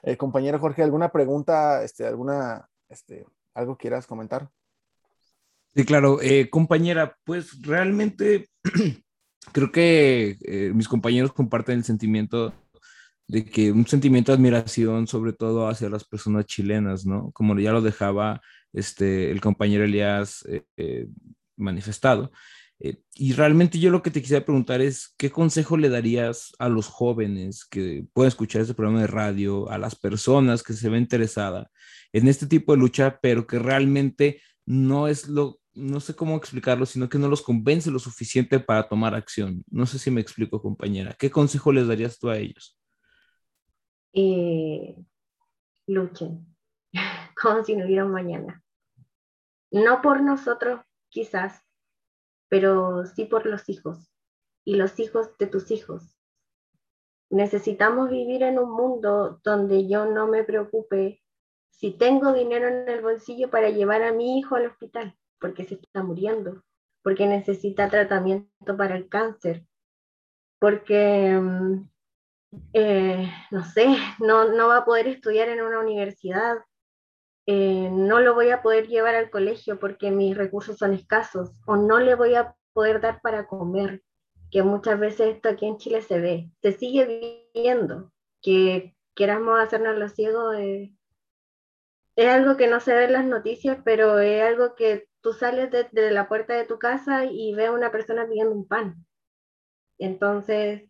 Eh, 0.02 0.16
compañero 0.16 0.58
Jorge, 0.58 0.82
¿alguna 0.82 1.10
pregunta, 1.10 1.82
este, 1.82 2.06
alguna, 2.06 2.68
este, 2.88 3.26
algo 3.54 3.76
quieras 3.76 4.06
comentar? 4.06 4.48
Sí, 5.74 5.84
claro, 5.84 6.20
eh, 6.22 6.48
compañera, 6.50 7.16
pues 7.24 7.60
realmente 7.62 8.48
creo 9.52 9.72
que 9.72 10.38
eh, 10.42 10.72
mis 10.72 10.88
compañeros 10.88 11.32
comparten 11.32 11.78
el 11.78 11.84
sentimiento 11.84 12.54
de 13.26 13.44
que 13.44 13.72
un 13.72 13.86
sentimiento 13.86 14.32
de 14.32 14.36
admiración 14.36 15.06
sobre 15.06 15.32
todo 15.32 15.68
hacia 15.68 15.88
las 15.88 16.04
personas 16.04 16.46
chilenas, 16.46 17.06
¿no? 17.06 17.30
Como 17.32 17.58
ya 17.58 17.72
lo 17.72 17.80
dejaba 17.80 18.40
este, 18.72 19.30
el 19.30 19.40
compañero 19.40 19.84
Elías 19.84 20.44
eh, 20.48 20.62
eh, 20.76 21.06
manifestado. 21.56 22.30
Eh, 22.80 23.00
y 23.14 23.32
realmente 23.32 23.78
yo 23.78 23.90
lo 23.90 24.02
que 24.02 24.10
te 24.10 24.20
quisiera 24.20 24.44
preguntar 24.44 24.80
es, 24.80 25.14
¿qué 25.16 25.30
consejo 25.30 25.76
le 25.76 25.88
darías 25.88 26.52
a 26.58 26.68
los 26.68 26.88
jóvenes 26.88 27.64
que 27.64 28.04
pueden 28.12 28.28
escuchar 28.28 28.62
este 28.62 28.74
programa 28.74 29.02
de 29.02 29.06
radio, 29.06 29.70
a 29.70 29.78
las 29.78 29.94
personas 29.94 30.62
que 30.62 30.72
se 30.72 30.88
ven 30.88 31.02
interesadas 31.02 31.68
en 32.12 32.28
este 32.28 32.46
tipo 32.46 32.72
de 32.72 32.78
lucha, 32.78 33.18
pero 33.22 33.46
que 33.46 33.58
realmente 33.58 34.40
no 34.66 35.08
es 35.08 35.28
lo, 35.28 35.60
no 35.74 36.00
sé 36.00 36.14
cómo 36.16 36.36
explicarlo, 36.36 36.86
sino 36.86 37.08
que 37.08 37.18
no 37.18 37.28
los 37.28 37.42
convence 37.42 37.90
lo 37.90 37.98
suficiente 37.98 38.60
para 38.60 38.88
tomar 38.88 39.14
acción? 39.14 39.64
No 39.70 39.86
sé 39.86 39.98
si 39.98 40.10
me 40.10 40.20
explico, 40.20 40.60
compañera. 40.60 41.14
¿Qué 41.18 41.30
consejo 41.30 41.72
les 41.72 41.86
darías 41.86 42.18
tú 42.18 42.28
a 42.30 42.38
ellos? 42.38 42.78
eh, 44.14 44.96
luchen, 45.86 46.46
como 47.40 47.64
si 47.64 47.76
no 47.76 47.84
hubiera 47.84 48.04
mañana. 48.04 48.62
no 49.70 50.00
por 50.00 50.22
nosotros 50.22 50.80
quizás, 51.14 51.62
pero 52.48 53.06
sí 53.06 53.24
por 53.24 53.46
los 53.46 53.68
hijos 53.68 54.10
y 54.64 54.74
los 54.74 54.98
hijos 54.98 55.38
de 55.38 55.46
tus 55.46 55.70
hijos. 55.70 56.18
Necesitamos 57.30 58.10
vivir 58.10 58.42
en 58.42 58.58
un 58.58 58.72
mundo 58.72 59.40
donde 59.44 59.88
yo 59.88 60.06
no 60.06 60.26
me 60.26 60.42
preocupe 60.42 61.22
si 61.70 61.92
tengo 61.92 62.32
dinero 62.32 62.68
en 62.68 62.88
el 62.88 63.00
bolsillo 63.00 63.48
para 63.48 63.70
llevar 63.70 64.02
a 64.02 64.12
mi 64.12 64.38
hijo 64.38 64.56
al 64.56 64.66
hospital, 64.66 65.16
porque 65.38 65.64
se 65.64 65.74
está 65.74 66.02
muriendo, 66.02 66.64
porque 67.02 67.26
necesita 67.26 67.88
tratamiento 67.88 68.76
para 68.76 68.96
el 68.96 69.08
cáncer, 69.08 69.64
porque, 70.58 71.38
mm, 71.40 71.90
eh, 72.72 73.32
no 73.52 73.64
sé, 73.64 73.86
no, 74.18 74.52
no 74.52 74.68
va 74.68 74.78
a 74.78 74.84
poder 74.84 75.06
estudiar 75.06 75.48
en 75.48 75.62
una 75.62 75.78
universidad, 75.78 76.58
eh, 77.46 77.90
no 77.92 78.20
lo 78.20 78.34
voy 78.34 78.50
a 78.50 78.62
poder 78.62 78.88
llevar 78.88 79.14
al 79.14 79.30
colegio 79.30 79.78
porque 79.78 80.10
mis 80.10 80.36
recursos 80.36 80.78
son 80.78 80.94
escasos 80.94 81.52
o 81.66 81.76
no 81.76 81.98
le 81.98 82.14
voy 82.14 82.34
a 82.34 82.56
poder 82.72 83.00
dar 83.00 83.20
para 83.20 83.46
comer, 83.46 84.02
que 84.50 84.62
muchas 84.62 84.98
veces 84.98 85.36
esto 85.36 85.48
aquí 85.48 85.66
en 85.66 85.78
Chile 85.78 86.00
se 86.02 86.20
ve, 86.20 86.50
se 86.62 86.72
sigue 86.72 87.50
viendo, 87.54 88.12
que 88.40 88.96
queramos 89.14 89.60
hacernos 89.60 89.96
los 89.98 90.12
ciegos, 90.12 90.56
eh, 90.56 90.94
es 92.16 92.28
algo 92.28 92.56
que 92.56 92.68
no 92.68 92.80
se 92.80 92.94
ve 92.94 93.04
en 93.04 93.12
las 93.12 93.24
noticias, 93.24 93.78
pero 93.84 94.18
es 94.20 94.42
algo 94.42 94.74
que 94.74 95.08
tú 95.20 95.32
sales 95.32 95.70
de, 95.70 96.10
la 96.12 96.28
puerta 96.28 96.54
de 96.54 96.64
tu 96.64 96.78
casa 96.78 97.24
y 97.24 97.54
ves 97.54 97.68
a 97.68 97.72
una 97.72 97.90
persona 97.90 98.26
pidiendo 98.26 98.54
un 98.54 98.66
pan. 98.68 99.04
Entonces, 99.98 100.88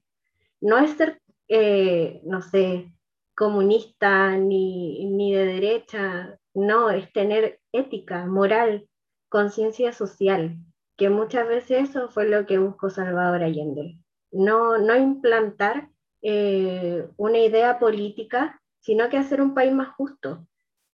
no 0.61 0.79
es 0.79 0.91
ser, 0.93 1.23
eh, 1.49 2.21
no 2.25 2.43
sé, 2.43 2.93
comunista 3.35 4.37
ni, 4.37 5.07
ni 5.07 5.35
de 5.35 5.47
derecha, 5.47 6.39
no, 6.55 6.91
es 6.91 7.13
tener 7.13 7.61
ética, 7.73 8.27
moral, 8.27 8.89
conciencia 9.29 9.93
social, 9.93 10.57
que 10.97 11.11
muchas 11.11 11.49
veces 11.49 11.91
eso 11.91 12.09
fue 12.09 12.29
lo 12.29 12.47
que 12.47 12.59
buscó 12.59 12.91
Salvador 12.91 13.43
Allende. 13.43 13.99
No, 14.31 14.79
no 14.79 14.97
implantar 14.97 15.91
eh, 16.23 17.09
una 17.17 17.39
idea 17.39 17.79
política, 17.79 18.61
sino 18.81 19.09
que 19.09 19.19
hacer 19.19 19.43
un 19.43 19.55
país 19.55 19.73
más 19.73 19.95
justo, 19.97 20.47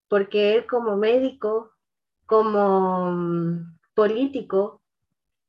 porque 0.07 0.55
él 0.55 0.67
como 0.67 0.97
médico, 0.97 1.71
como 2.25 3.11
mm, 3.11 3.77
político, 3.95 4.81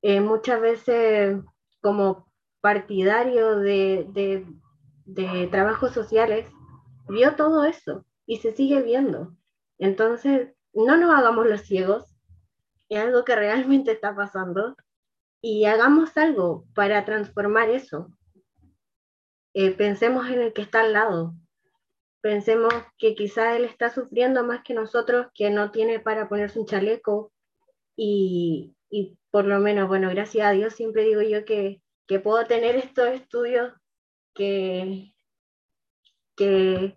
eh, 0.01 0.21
muchas 0.21 0.61
veces 0.61 1.43
como 1.83 2.27
partidario 2.61 3.57
de, 3.57 4.07
de, 4.13 4.47
de 5.05 5.47
trabajos 5.49 5.93
sociales, 5.93 6.47
vio 7.09 7.37
todo 7.37 7.65
eso 7.65 8.05
y 8.27 8.39
se 8.39 8.53
sigue 8.53 8.83
viendo. 8.83 9.38
Entonces, 9.79 10.55
no 10.73 10.97
nos 10.97 11.11
hagamos 11.17 11.47
los 11.47 11.63
ciegos, 11.63 12.17
es 12.89 13.01
algo 13.01 13.25
que 13.25 13.37
realmente 13.37 13.93
está 13.93 14.15
pasando, 14.15 14.77
y 15.41 15.67
hagamos 15.67 16.17
algo 16.17 16.67
para 16.75 17.05
transformar 17.05 17.71
eso. 17.71 18.11
Eh, 19.55 19.71
pensemos 19.73 20.29
en 20.29 20.43
el 20.43 20.53
que 20.53 20.63
está 20.63 20.81
al 20.81 20.93
lado, 20.93 21.35
pensemos 22.21 22.73
que 22.99 23.15
quizá 23.15 23.57
él 23.57 23.65
está 23.65 23.91
sufriendo 23.91 24.45
más 24.45 24.63
que 24.63 24.75
nosotros, 24.75 25.29
que 25.35 25.51
no 25.51 25.71
tiene 25.71 26.01
para 26.01 26.29
ponerse 26.29 26.59
un 26.59 26.67
chaleco, 26.67 27.33
y, 27.97 28.77
y 28.91 29.19
por 29.31 29.45
lo 29.45 29.59
menos, 29.59 29.89
bueno, 29.89 30.09
gracias 30.11 30.47
a 30.47 30.53
Dios 30.53 30.75
siempre 30.75 31.05
digo 31.05 31.23
yo 31.23 31.45
que, 31.45 31.83
que 32.07 32.21
puedo 32.21 32.47
tener 32.47 32.77
estos 32.77 33.09
estudios 33.09 33.73
que, 34.35 35.13
que 36.37 36.97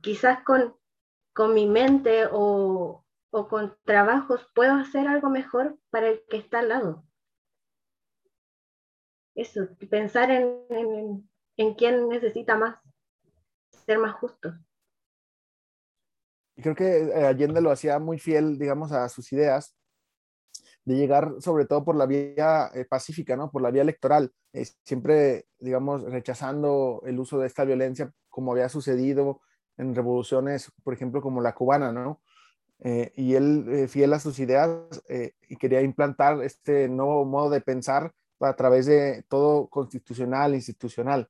quizás 0.00 0.42
con, 0.44 0.74
con 1.40 1.54
mi 1.54 1.66
mente 1.66 2.26
o, 2.30 3.02
o 3.30 3.48
con 3.48 3.74
trabajos 3.86 4.46
puedo 4.54 4.74
hacer 4.74 5.08
algo 5.08 5.30
mejor 5.30 5.78
para 5.88 6.10
el 6.10 6.22
que 6.28 6.36
está 6.36 6.58
al 6.58 6.68
lado. 6.68 7.06
Eso, 9.34 9.66
pensar 9.88 10.30
en, 10.30 11.26
en, 11.56 11.74
quién 11.76 12.10
necesita 12.10 12.58
más, 12.58 12.78
ser 13.86 13.98
más 13.98 14.16
justo. 14.16 14.52
Y 16.56 16.60
creo 16.60 16.74
que 16.74 17.04
eh, 17.08 17.24
Allende 17.24 17.62
lo 17.62 17.70
hacía 17.70 17.98
muy 17.98 18.18
fiel, 18.18 18.58
digamos, 18.58 18.92
a 18.92 19.08
sus 19.08 19.32
ideas 19.32 19.74
de 20.84 20.94
llegar 20.94 21.36
sobre 21.40 21.64
todo 21.64 21.86
por 21.86 21.96
la 21.96 22.04
vía 22.04 22.70
eh, 22.74 22.84
pacífica, 22.84 23.34
¿no? 23.34 23.50
Por 23.50 23.62
la 23.62 23.70
vía 23.70 23.80
electoral, 23.80 24.30
eh, 24.52 24.66
siempre, 24.84 25.46
digamos, 25.58 26.02
rechazando 26.02 27.00
el 27.06 27.18
uso 27.18 27.38
de 27.38 27.46
esta 27.46 27.64
violencia 27.64 28.12
como 28.28 28.52
había 28.52 28.68
sucedido 28.68 29.40
en 29.80 29.94
revoluciones, 29.94 30.70
por 30.84 30.92
ejemplo, 30.94 31.22
como 31.22 31.40
la 31.40 31.54
cubana, 31.54 31.90
¿no? 31.90 32.20
Eh, 32.80 33.12
y 33.16 33.34
él, 33.34 33.66
eh, 33.68 33.88
fiel 33.88 34.12
a 34.12 34.20
sus 34.20 34.38
ideas, 34.38 34.70
eh, 35.08 35.32
y 35.48 35.56
quería 35.56 35.80
implantar 35.80 36.42
este 36.42 36.88
nuevo 36.88 37.24
modo 37.24 37.50
de 37.50 37.60
pensar 37.60 38.12
a 38.40 38.54
través 38.54 38.86
de 38.86 39.24
todo 39.28 39.68
constitucional, 39.68 40.54
institucional. 40.54 41.28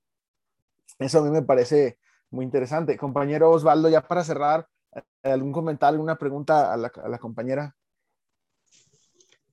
Eso 0.99 1.21
a 1.21 1.23
mí 1.23 1.31
me 1.31 1.43
parece 1.43 1.99
muy 2.31 2.45
interesante. 2.45 2.97
Compañero 2.97 3.51
Osvaldo, 3.51 3.89
ya 3.89 4.07
para 4.07 4.25
cerrar, 4.25 4.69
¿algún 5.23 5.53
comentario, 5.53 5.95
alguna 5.95 6.17
pregunta 6.17 6.73
a 6.73 6.77
la, 6.77 6.93
a 7.03 7.09
la 7.09 7.19
compañera? 7.19 7.75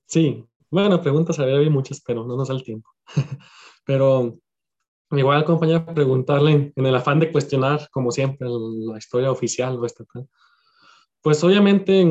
Sí, 0.06 0.44
bueno, 0.70 1.00
preguntas 1.00 1.38
había 1.38 1.70
muchas, 1.70 2.00
pero 2.00 2.24
no 2.24 2.36
nos 2.36 2.48
da 2.48 2.54
el 2.54 2.62
tiempo. 2.62 2.90
pero 3.84 4.38
igual, 5.10 5.44
compañera, 5.44 5.86
preguntarle 5.86 6.72
en 6.74 6.86
el 6.86 6.94
afán 6.94 7.20
de 7.20 7.32
cuestionar, 7.32 7.88
como 7.90 8.10
siempre, 8.10 8.48
la 8.48 8.98
historia 8.98 9.30
oficial 9.30 9.78
o 9.78 9.86
estatal 9.86 10.28
pues 11.22 11.42
obviamente 11.44 12.06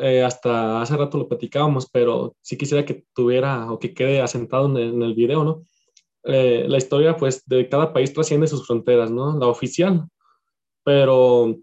eh, 0.00 0.22
hasta 0.22 0.80
hace 0.80 0.96
rato 0.96 1.18
lo 1.18 1.28
platicábamos, 1.28 1.88
pero 1.90 2.34
sí 2.40 2.56
quisiera 2.56 2.84
que 2.84 3.04
tuviera 3.14 3.70
o 3.70 3.78
que 3.78 3.94
quede 3.94 4.20
asentado 4.20 4.78
en 4.78 5.02
el, 5.02 5.14
video, 5.14 5.44
¿no? 5.44 5.64
Eh, 6.24 6.64
la 6.68 6.78
historia 6.78 7.16
pues 7.16 7.44
de 7.46 7.68
cada 7.68 7.92
país 7.92 8.12
trasciende 8.12 8.46
sus 8.46 8.66
fronteras, 8.66 9.10
¿no? 9.10 9.38
La 9.38 9.46
oficial. 9.46 10.08
Pero 10.84 11.56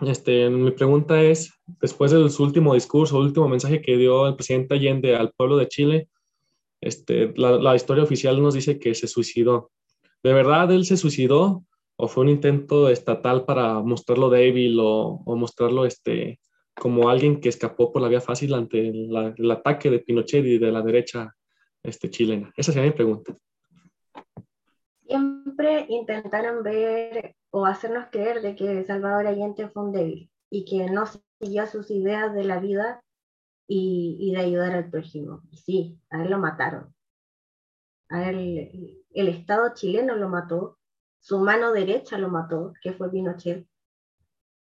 este, 0.00 0.48
mi 0.50 0.70
pregunta 0.70 1.22
es, 1.22 1.52
después 1.80 2.10
de 2.12 2.28
su 2.30 2.42
último 2.42 2.74
discurso, 2.74 3.18
último 3.18 3.48
mensaje 3.48 3.82
que 3.82 3.96
dio 3.96 4.26
el 4.26 4.36
presidente 4.36 4.74
Allende 4.74 5.16
al 5.16 5.32
pueblo 5.32 5.56
de 5.56 5.68
Chile, 5.68 6.08
este, 6.80 7.32
la, 7.36 7.52
la 7.52 7.76
historia 7.76 8.04
oficial 8.04 8.42
nos 8.42 8.54
dice 8.54 8.78
que 8.78 8.94
se 8.94 9.06
suicidó. 9.06 9.70
¿De 10.22 10.32
verdad 10.32 10.70
él 10.70 10.84
se 10.84 10.96
suicidó 10.96 11.64
o 11.96 12.08
fue 12.08 12.24
un 12.24 12.30
intento 12.30 12.88
estatal 12.88 13.44
para 13.44 13.80
mostrarlo 13.80 14.30
débil 14.30 14.78
o, 14.80 15.22
mostrarlo 15.26 15.84
este, 15.84 16.40
como 16.74 17.08
alguien 17.08 17.40
que 17.40 17.48
escapó 17.48 17.92
por 17.92 18.02
la 18.02 18.08
vía 18.08 18.20
fácil 18.20 18.54
ante 18.54 18.88
el 18.88 19.50
ataque 19.50 19.90
de 19.90 19.98
Pinochet 19.98 20.44
y 20.44 20.58
de 20.58 20.72
la 20.72 20.82
derecha 20.82 21.34
este, 21.82 22.08
chilena? 22.08 22.52
Esa 22.56 22.72
sería 22.72 22.90
mi 22.90 22.94
pregunta. 22.94 23.36
Siempre 25.06 25.86
intentaron 25.88 26.62
ver 26.62 27.34
o 27.50 27.66
hacernos 27.66 28.06
creer 28.10 28.40
de 28.40 28.54
que 28.54 28.84
Salvador 28.84 29.26
Allende 29.26 29.68
fue 29.68 29.84
un 29.84 29.92
débil 29.92 30.30
y 30.50 30.64
que 30.64 30.88
no 30.90 31.04
siguió 31.40 31.66
sus 31.66 31.90
ideas 31.90 32.32
de 32.34 32.44
la 32.44 32.60
vida 32.60 33.02
y, 33.66 34.16
y 34.20 34.32
de 34.32 34.40
ayudar 34.40 34.72
al 34.72 34.90
prójimo. 34.90 35.42
Y 35.50 35.56
sí, 35.56 35.98
a 36.10 36.22
él 36.22 36.30
lo 36.30 36.38
mataron. 36.38 36.94
El 38.12 39.28
Estado 39.28 39.72
chileno 39.74 40.16
lo 40.16 40.28
mató 40.28 40.78
su 41.22 41.38
mano 41.38 41.72
derecha 41.72 42.18
lo 42.18 42.28
mató, 42.28 42.74
que 42.82 42.92
fue 42.92 43.08
Pinochet, 43.08 43.64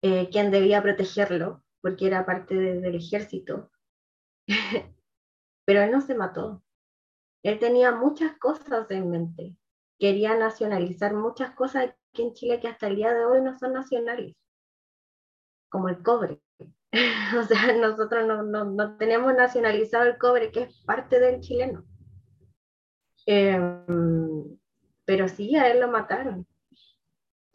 eh, 0.03 0.29
quien 0.31 0.51
debía 0.51 0.83
protegerlo, 0.83 1.65
porque 1.81 2.07
era 2.07 2.27
parte 2.27 2.55
de, 2.55 2.79
del 2.79 2.95
ejército. 2.95 3.71
Pero 5.65 5.81
él 5.81 5.91
no 5.91 6.03
se 6.03 6.15
mató. 6.15 6.63
Él 7.43 7.59
tenía 7.59 7.93
muchas 7.93 8.37
cosas 8.37 8.91
en 8.91 9.09
mente. 9.09 9.57
Quería 9.99 10.37
nacionalizar 10.37 11.15
muchas 11.15 11.53
cosas 11.55 11.85
aquí 11.87 12.23
en 12.23 12.35
Chile 12.35 12.61
que 12.61 12.69
hasta 12.69 12.89
el 12.89 12.97
día 12.97 13.15
de 13.15 13.25
hoy 13.25 13.41
no 13.41 13.59
son 13.59 13.73
nacionales, 13.73 14.37
como 15.71 15.89
el 15.89 16.03
cobre. 16.03 16.43
o 17.39 17.45
sea, 17.45 17.75
nosotros 17.79 18.27
no, 18.27 18.43
no, 18.43 18.67
no, 18.67 18.99
tenemos 18.99 19.33
nacionalizado 19.35 20.05
el 20.05 20.19
cobre, 20.19 20.53
que 20.53 20.65
es 20.65 20.85
parte 20.85 21.19
del 21.19 21.41
chileno. 21.41 21.87
Eh, 23.27 23.59
pero 25.05 25.29
sí, 25.29 25.57
a 25.57 25.69
él 25.69 25.81
lo 25.81 25.89
mataron. 25.89 26.47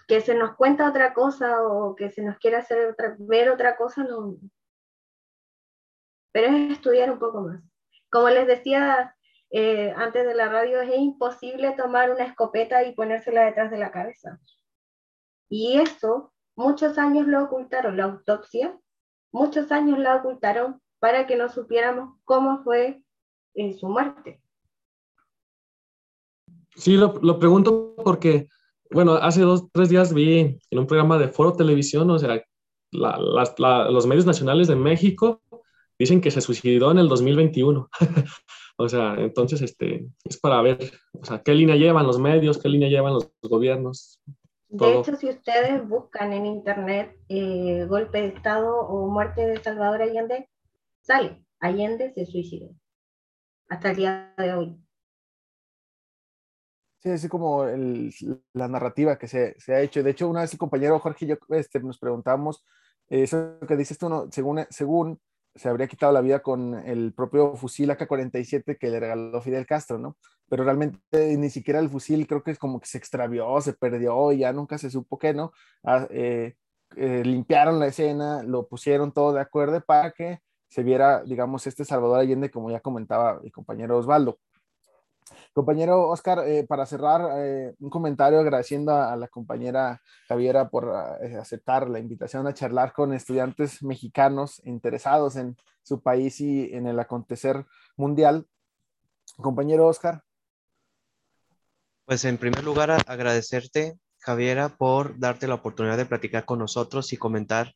Que 0.08 0.22
se 0.22 0.36
nos 0.36 0.56
cuenta 0.56 0.90
otra 0.90 1.14
cosa 1.14 1.62
o 1.62 1.96
que 1.96 2.10
se 2.10 2.22
nos 2.22 2.38
quiera 2.38 2.60
hacer 2.60 2.92
otra, 2.92 3.16
ver 3.20 3.50
otra 3.50 3.76
cosa, 3.76 4.04
no. 4.04 4.38
Pero 6.32 6.56
es 6.56 6.74
estudiar 6.74 7.12
un 7.12 7.20
poco 7.20 7.42
más. 7.42 7.62
Como 8.10 8.30
les 8.30 8.48
decía 8.48 9.16
eh, 9.50 9.94
antes 9.96 10.26
de 10.26 10.34
la 10.34 10.50
radio, 10.50 10.82
es 10.82 10.96
imposible 10.96 11.74
tomar 11.76 12.12
una 12.12 12.24
escopeta 12.24 12.84
y 12.84 12.94
ponérsela 12.94 13.46
detrás 13.46 13.72
de 13.72 13.78
la 13.78 13.92
cabeza. 13.92 14.40
Y 15.50 15.80
eso, 15.80 16.34
muchos 16.56 16.98
años 16.98 17.28
lo 17.28 17.44
ocultaron, 17.44 17.98
la 17.98 18.06
autopsia, 18.06 18.78
muchos 19.32 19.72
años 19.72 20.00
la 20.00 20.18
ocultaron 20.18 20.82
para 21.00 21.28
que 21.28 21.36
no 21.36 21.50
supiéramos 21.50 22.20
cómo 22.26 22.64
fue 22.64 23.04
eh, 23.54 23.74
su 23.74 23.88
muerte. 23.88 24.42
Sí, 26.78 26.96
lo, 26.96 27.20
lo, 27.22 27.40
pregunto 27.40 27.96
porque, 28.04 28.48
bueno, 28.92 29.14
hace 29.14 29.42
dos, 29.42 29.66
tres 29.72 29.90
días 29.90 30.14
vi 30.14 30.60
en 30.70 30.80
un 30.80 30.88
programa 30.88 31.18
de 31.18 31.28
Foro 31.28 31.54
Televisión, 31.54 32.10
o 32.10 32.20
sea, 32.20 32.42
la, 32.92 33.20
la, 33.58 33.90
los 33.90 34.06
medios 34.08 34.26
nacionales 34.26 34.68
de 34.68 34.76
México 34.76 35.42
dicen 36.00 36.22
que 36.22 36.32
se 36.32 36.42
suicidó 36.42 36.92
en 36.92 37.00
el 37.00 37.10
2021. 37.10 37.90
o 38.78 38.90
sea, 38.90 39.16
entonces 39.18 39.62
este, 39.62 40.08
es 40.24 40.38
para 40.40 40.62
ver, 40.62 40.92
o 41.20 41.26
sea, 41.26 41.42
qué 41.42 41.54
línea 41.54 41.76
llevan 41.76 42.08
los 42.08 42.20
medios, 42.20 42.60
qué 42.60 42.70
línea 42.70 42.90
llevan 42.90 43.14
los 43.14 43.32
gobiernos. 43.42 44.22
De 44.70 45.00
hecho, 45.00 45.16
si 45.16 45.30
ustedes 45.30 45.88
buscan 45.88 46.34
en 46.34 46.46
internet 46.46 47.18
eh, 47.30 47.86
golpe 47.88 48.22
de 48.22 48.28
Estado 48.28 48.76
o 48.82 49.08
muerte 49.08 49.48
de 49.48 49.64
Salvador 49.64 50.02
Allende, 50.02 50.50
sale, 51.02 51.42
Allende 51.60 52.12
se 52.14 52.26
suicidó. 52.26 52.70
Hasta 53.70 53.92
el 53.92 53.96
día 53.96 54.34
de 54.38 54.54
hoy. 54.54 54.87
Sí, 57.00 57.10
así 57.10 57.28
como 57.30 57.66
la 58.54 58.68
narrativa 58.68 59.18
que 59.18 59.28
se, 59.28 59.56
se, 59.60 59.76
ha 59.76 59.82
hecho. 59.82 60.02
De 60.02 60.12
hecho, 60.12 60.28
una 60.28 60.42
vez 60.42 60.54
el 60.54 60.60
compañero 60.60 61.00
Jorge 61.00 61.26
y 61.26 61.28
yo 61.30 61.36
este, 61.50 61.80
nos 61.80 62.00
preguntamos, 62.00 62.66
eh, 63.10 63.24
eso 63.24 63.60
que 63.68 63.78
dices 63.78 63.98
tú, 63.98 64.28
según, 64.32 64.66
según 64.70 65.20
se 65.56 65.70
habría 65.70 65.88
quitado 65.88 66.12
la 66.12 66.22
vida 66.22 66.40
con 66.42 66.76
el 66.76 67.14
propio 67.14 67.56
fusil 67.56 67.90
AK-47 67.92 68.78
que 68.78 68.90
le 68.90 69.00
regaló 69.00 69.42
Fidel 69.42 69.66
Castro, 69.66 69.98
¿no? 69.98 70.18
Pero 70.50 70.64
realmente 70.64 71.38
ni 71.38 71.50
siquiera 71.50 71.80
el 71.80 71.90
fusil 71.90 72.28
creo 72.28 72.44
que 72.44 72.52
es 72.52 72.60
como 72.60 72.80
que 72.80 72.88
se 72.88 72.98
extravió, 72.98 73.60
se 73.62 73.74
perdió 73.74 74.32
y 74.32 74.40
ya 74.40 74.54
nunca 74.54 74.78
se 74.78 74.90
supo 74.90 75.18
qué, 75.18 75.34
¿no? 75.34 75.52
Ah, 75.84 76.08
eh, 76.10 76.56
eh, 76.96 77.24
limpiaron 77.26 77.80
la 77.80 77.88
escena, 77.88 78.44
lo 78.44 78.68
pusieron 78.68 79.12
todo 79.12 79.34
de 79.34 79.42
acuerdo 79.42 79.82
para 79.82 80.12
que 80.12 80.40
se 80.70 80.84
viera, 80.84 81.24
digamos, 81.24 81.66
este 81.68 81.86
Salvador 81.86 82.20
Allende, 82.20 82.52
como 82.52 82.72
ya 82.72 82.80
comentaba 82.80 83.40
el 83.44 83.52
compañero 83.52 83.98
Osvaldo. 83.98 84.40
Compañero 85.54 86.08
Oscar, 86.10 86.48
eh, 86.48 86.66
para 86.68 86.86
cerrar, 86.86 87.30
eh, 87.40 87.74
un 87.80 87.90
comentario 87.90 88.40
agradeciendo 88.40 88.94
a, 88.94 89.16
la 89.16 89.28
compañera 89.28 90.02
Javiera 90.28 90.70
por 90.70 90.94
eh, 91.22 91.36
aceptar 91.38 91.90
la 91.90 92.00
invitación 92.00 92.46
a 92.48 92.54
charlar 92.54 92.94
con 92.94 93.14
estudiantes 93.14 93.82
mexicanos 93.82 94.62
interesados 94.66 95.36
en 95.36 95.58
su 95.84 96.02
país 96.02 96.40
y 96.42 96.74
en 96.74 96.88
el 96.88 97.00
acontecer 97.00 97.66
mundial. 97.96 98.46
Compañero 99.38 99.88
Oscar. 99.88 100.24
Pues 102.06 102.24
en 102.26 102.38
primer 102.38 102.64
lugar, 102.64 102.92
agradecerte, 103.06 103.98
Javiera, 104.20 104.70
por 104.70 105.20
darte 105.20 105.48
la 105.48 105.56
oportunidad 105.56 105.98
de 105.98 106.06
platicar 106.06 106.46
con 106.46 106.60
nosotros 106.60 107.12
y 107.14 107.18
comentar 107.18 107.74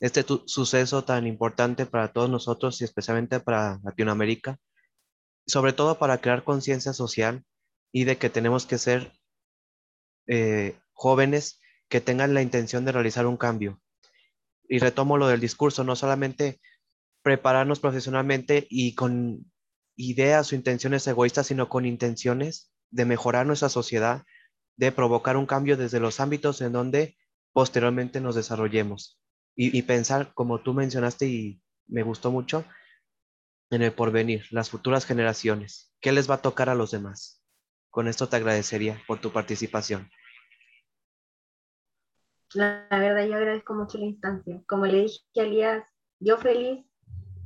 este 0.00 0.24
suceso 0.46 1.04
tan 1.04 1.26
importante 1.26 1.86
para 1.86 2.12
todos 2.12 2.28
nosotros 2.28 2.80
y 2.80 2.84
especialmente 2.84 3.40
para 3.40 3.78
Latinoamérica 3.84 4.58
sobre 5.46 5.72
todo 5.72 5.98
para 5.98 6.18
crear 6.18 6.44
conciencia 6.44 6.92
social 6.92 7.44
y 7.92 8.04
de 8.04 8.16
que 8.16 8.30
tenemos 8.30 8.66
que 8.66 8.78
ser 8.78 9.12
eh, 10.26 10.76
jóvenes 10.92 11.60
que 11.88 12.00
tengan 12.00 12.34
la 12.34 12.42
intención 12.42 12.84
de 12.84 12.92
realizar 12.92 13.26
un 13.26 13.36
cambio. 13.36 13.80
Y 14.68 14.78
retomo 14.78 15.18
lo 15.18 15.28
del 15.28 15.40
discurso, 15.40 15.84
no 15.84 15.96
solamente 15.96 16.60
prepararnos 17.22 17.80
profesionalmente 17.80 18.66
y 18.70 18.94
con 18.94 19.52
ideas 19.96 20.50
o 20.50 20.54
intenciones 20.54 21.06
egoístas, 21.06 21.48
sino 21.48 21.68
con 21.68 21.84
intenciones 21.84 22.72
de 22.90 23.04
mejorar 23.04 23.46
nuestra 23.46 23.68
sociedad, 23.68 24.22
de 24.76 24.92
provocar 24.92 25.36
un 25.36 25.46
cambio 25.46 25.76
desde 25.76 26.00
los 26.00 26.20
ámbitos 26.20 26.60
en 26.62 26.72
donde 26.72 27.16
posteriormente 27.52 28.20
nos 28.20 28.34
desarrollemos. 28.34 29.18
y 29.54 29.82
pensar, 29.82 30.32
como 30.32 30.62
tú 30.62 30.72
mencionaste 30.72 31.26
y 31.28 31.60
me 31.86 32.02
gustó 32.02 32.30
mucho, 32.30 32.64
en 33.72 33.82
el 33.82 33.92
porvenir, 33.92 34.44
las 34.50 34.70
futuras 34.70 35.06
generaciones. 35.06 35.92
¿Qué 36.00 36.12
les 36.12 36.30
va 36.30 36.36
a 36.36 36.42
tocar 36.42 36.68
a 36.68 36.74
los 36.74 36.90
demás? 36.90 37.42
Con 37.90 38.06
esto 38.06 38.28
te 38.28 38.36
agradecería 38.36 39.00
por 39.06 39.20
tu 39.20 39.32
participación. 39.32 40.10
La, 42.54 42.86
verdad, 42.90 43.26
yo 43.26 43.36
agradezco 43.36 43.74
mucho 43.74 43.96
la 43.96 44.06
instancia. 44.06 44.62
Como 44.66 44.84
le 44.86 45.02
dije 45.02 45.20
a 45.36 45.42
Elías, 45.42 45.84
yo 46.20 46.36
feliz 46.36 46.84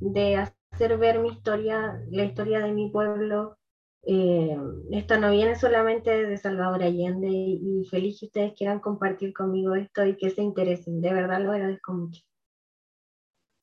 de 0.01 0.35
hacer 0.35 0.97
ver 0.97 1.19
mi 1.19 1.29
historia, 1.29 2.01
la 2.11 2.25
historia 2.25 2.59
de 2.59 2.73
mi 2.73 2.91
pueblo. 2.91 3.57
Eh, 4.05 4.57
esto 4.91 5.17
no 5.19 5.31
viene 5.31 5.55
solamente 5.55 6.25
de 6.25 6.37
Salvador 6.37 6.83
Allende 6.83 7.29
y 7.29 7.85
feliz 7.89 8.19
que 8.19 8.25
ustedes 8.27 8.53
quieran 8.53 8.79
compartir 8.79 9.33
conmigo 9.33 9.75
esto 9.75 10.05
y 10.05 10.17
que 10.17 10.29
se 10.29 10.41
interesen. 10.41 10.99
De 10.99 11.13
verdad 11.13 11.41
lo 11.41 11.51
agradezco 11.51 11.93
mucho. 11.93 12.21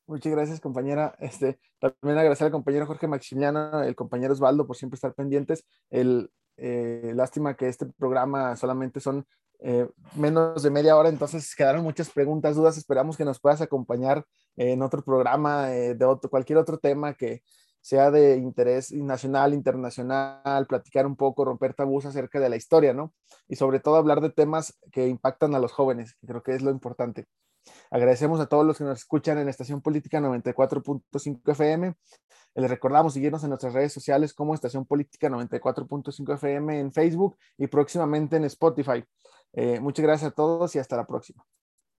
Muchas 0.06 0.32
gracias, 0.32 0.60
compañera. 0.60 1.14
Este, 1.18 1.58
también 1.80 2.18
agradecer 2.18 2.46
al 2.46 2.52
compañero 2.52 2.86
Jorge 2.86 3.08
Maximiliano, 3.08 3.82
el 3.82 3.94
compañero 3.94 4.34
Osvaldo, 4.34 4.66
por 4.66 4.76
siempre 4.76 4.96
estar 4.96 5.14
pendientes. 5.14 5.64
El, 5.88 6.30
eh, 6.56 7.12
lástima 7.14 7.56
que 7.56 7.68
este 7.68 7.86
programa 7.86 8.54
solamente 8.56 9.00
son 9.00 9.26
eh, 9.60 9.88
menos 10.14 10.62
de 10.62 10.70
media 10.70 10.96
hora, 10.96 11.08
entonces 11.08 11.54
quedaron 11.56 11.82
muchas 11.82 12.10
preguntas, 12.10 12.54
dudas. 12.56 12.76
Esperamos 12.76 13.16
que 13.16 13.24
nos 13.24 13.40
puedas 13.40 13.62
acompañar 13.62 14.24
en 14.56 14.82
otro 14.82 15.02
programa 15.02 15.74
eh, 15.74 15.94
de 15.94 16.04
otro, 16.04 16.28
cualquier 16.28 16.58
otro 16.58 16.78
tema 16.78 17.14
que 17.14 17.42
sea 17.80 18.10
de 18.10 18.36
interés 18.36 18.92
nacional, 18.92 19.54
internacional, 19.54 20.66
platicar 20.66 21.06
un 21.06 21.16
poco, 21.16 21.44
romper 21.44 21.74
tabús 21.74 22.06
acerca 22.06 22.40
de 22.40 22.48
la 22.48 22.56
historia, 22.56 22.94
¿no? 22.94 23.14
Y 23.48 23.56
sobre 23.56 23.80
todo 23.80 23.96
hablar 23.96 24.20
de 24.20 24.30
temas 24.30 24.78
que 24.90 25.06
impactan 25.06 25.54
a 25.54 25.58
los 25.58 25.72
jóvenes, 25.72 26.16
creo 26.26 26.42
que 26.42 26.52
es 26.52 26.62
lo 26.62 26.70
importante. 26.70 27.26
Agradecemos 27.90 28.40
a 28.40 28.46
todos 28.46 28.66
los 28.66 28.78
que 28.78 28.84
nos 28.84 28.98
escuchan 28.98 29.38
en 29.38 29.48
Estación 29.48 29.80
Política 29.80 30.20
94.5 30.20 31.52
FM. 31.52 31.94
Les 32.56 32.70
recordamos 32.70 33.14
seguirnos 33.14 33.42
en 33.42 33.50
nuestras 33.50 33.72
redes 33.72 33.92
sociales 33.92 34.32
como 34.32 34.54
Estación 34.54 34.86
Política 34.86 35.28
94.5 35.28 36.34
FM 36.34 36.80
en 36.80 36.92
Facebook 36.92 37.36
y 37.58 37.66
próximamente 37.66 38.36
en 38.36 38.44
Spotify. 38.44 39.04
Eh, 39.52 39.80
muchas 39.80 40.04
gracias 40.04 40.30
a 40.30 40.34
todos 40.34 40.74
y 40.74 40.78
hasta 40.78 40.96
la 40.96 41.06
próxima. 41.06 41.44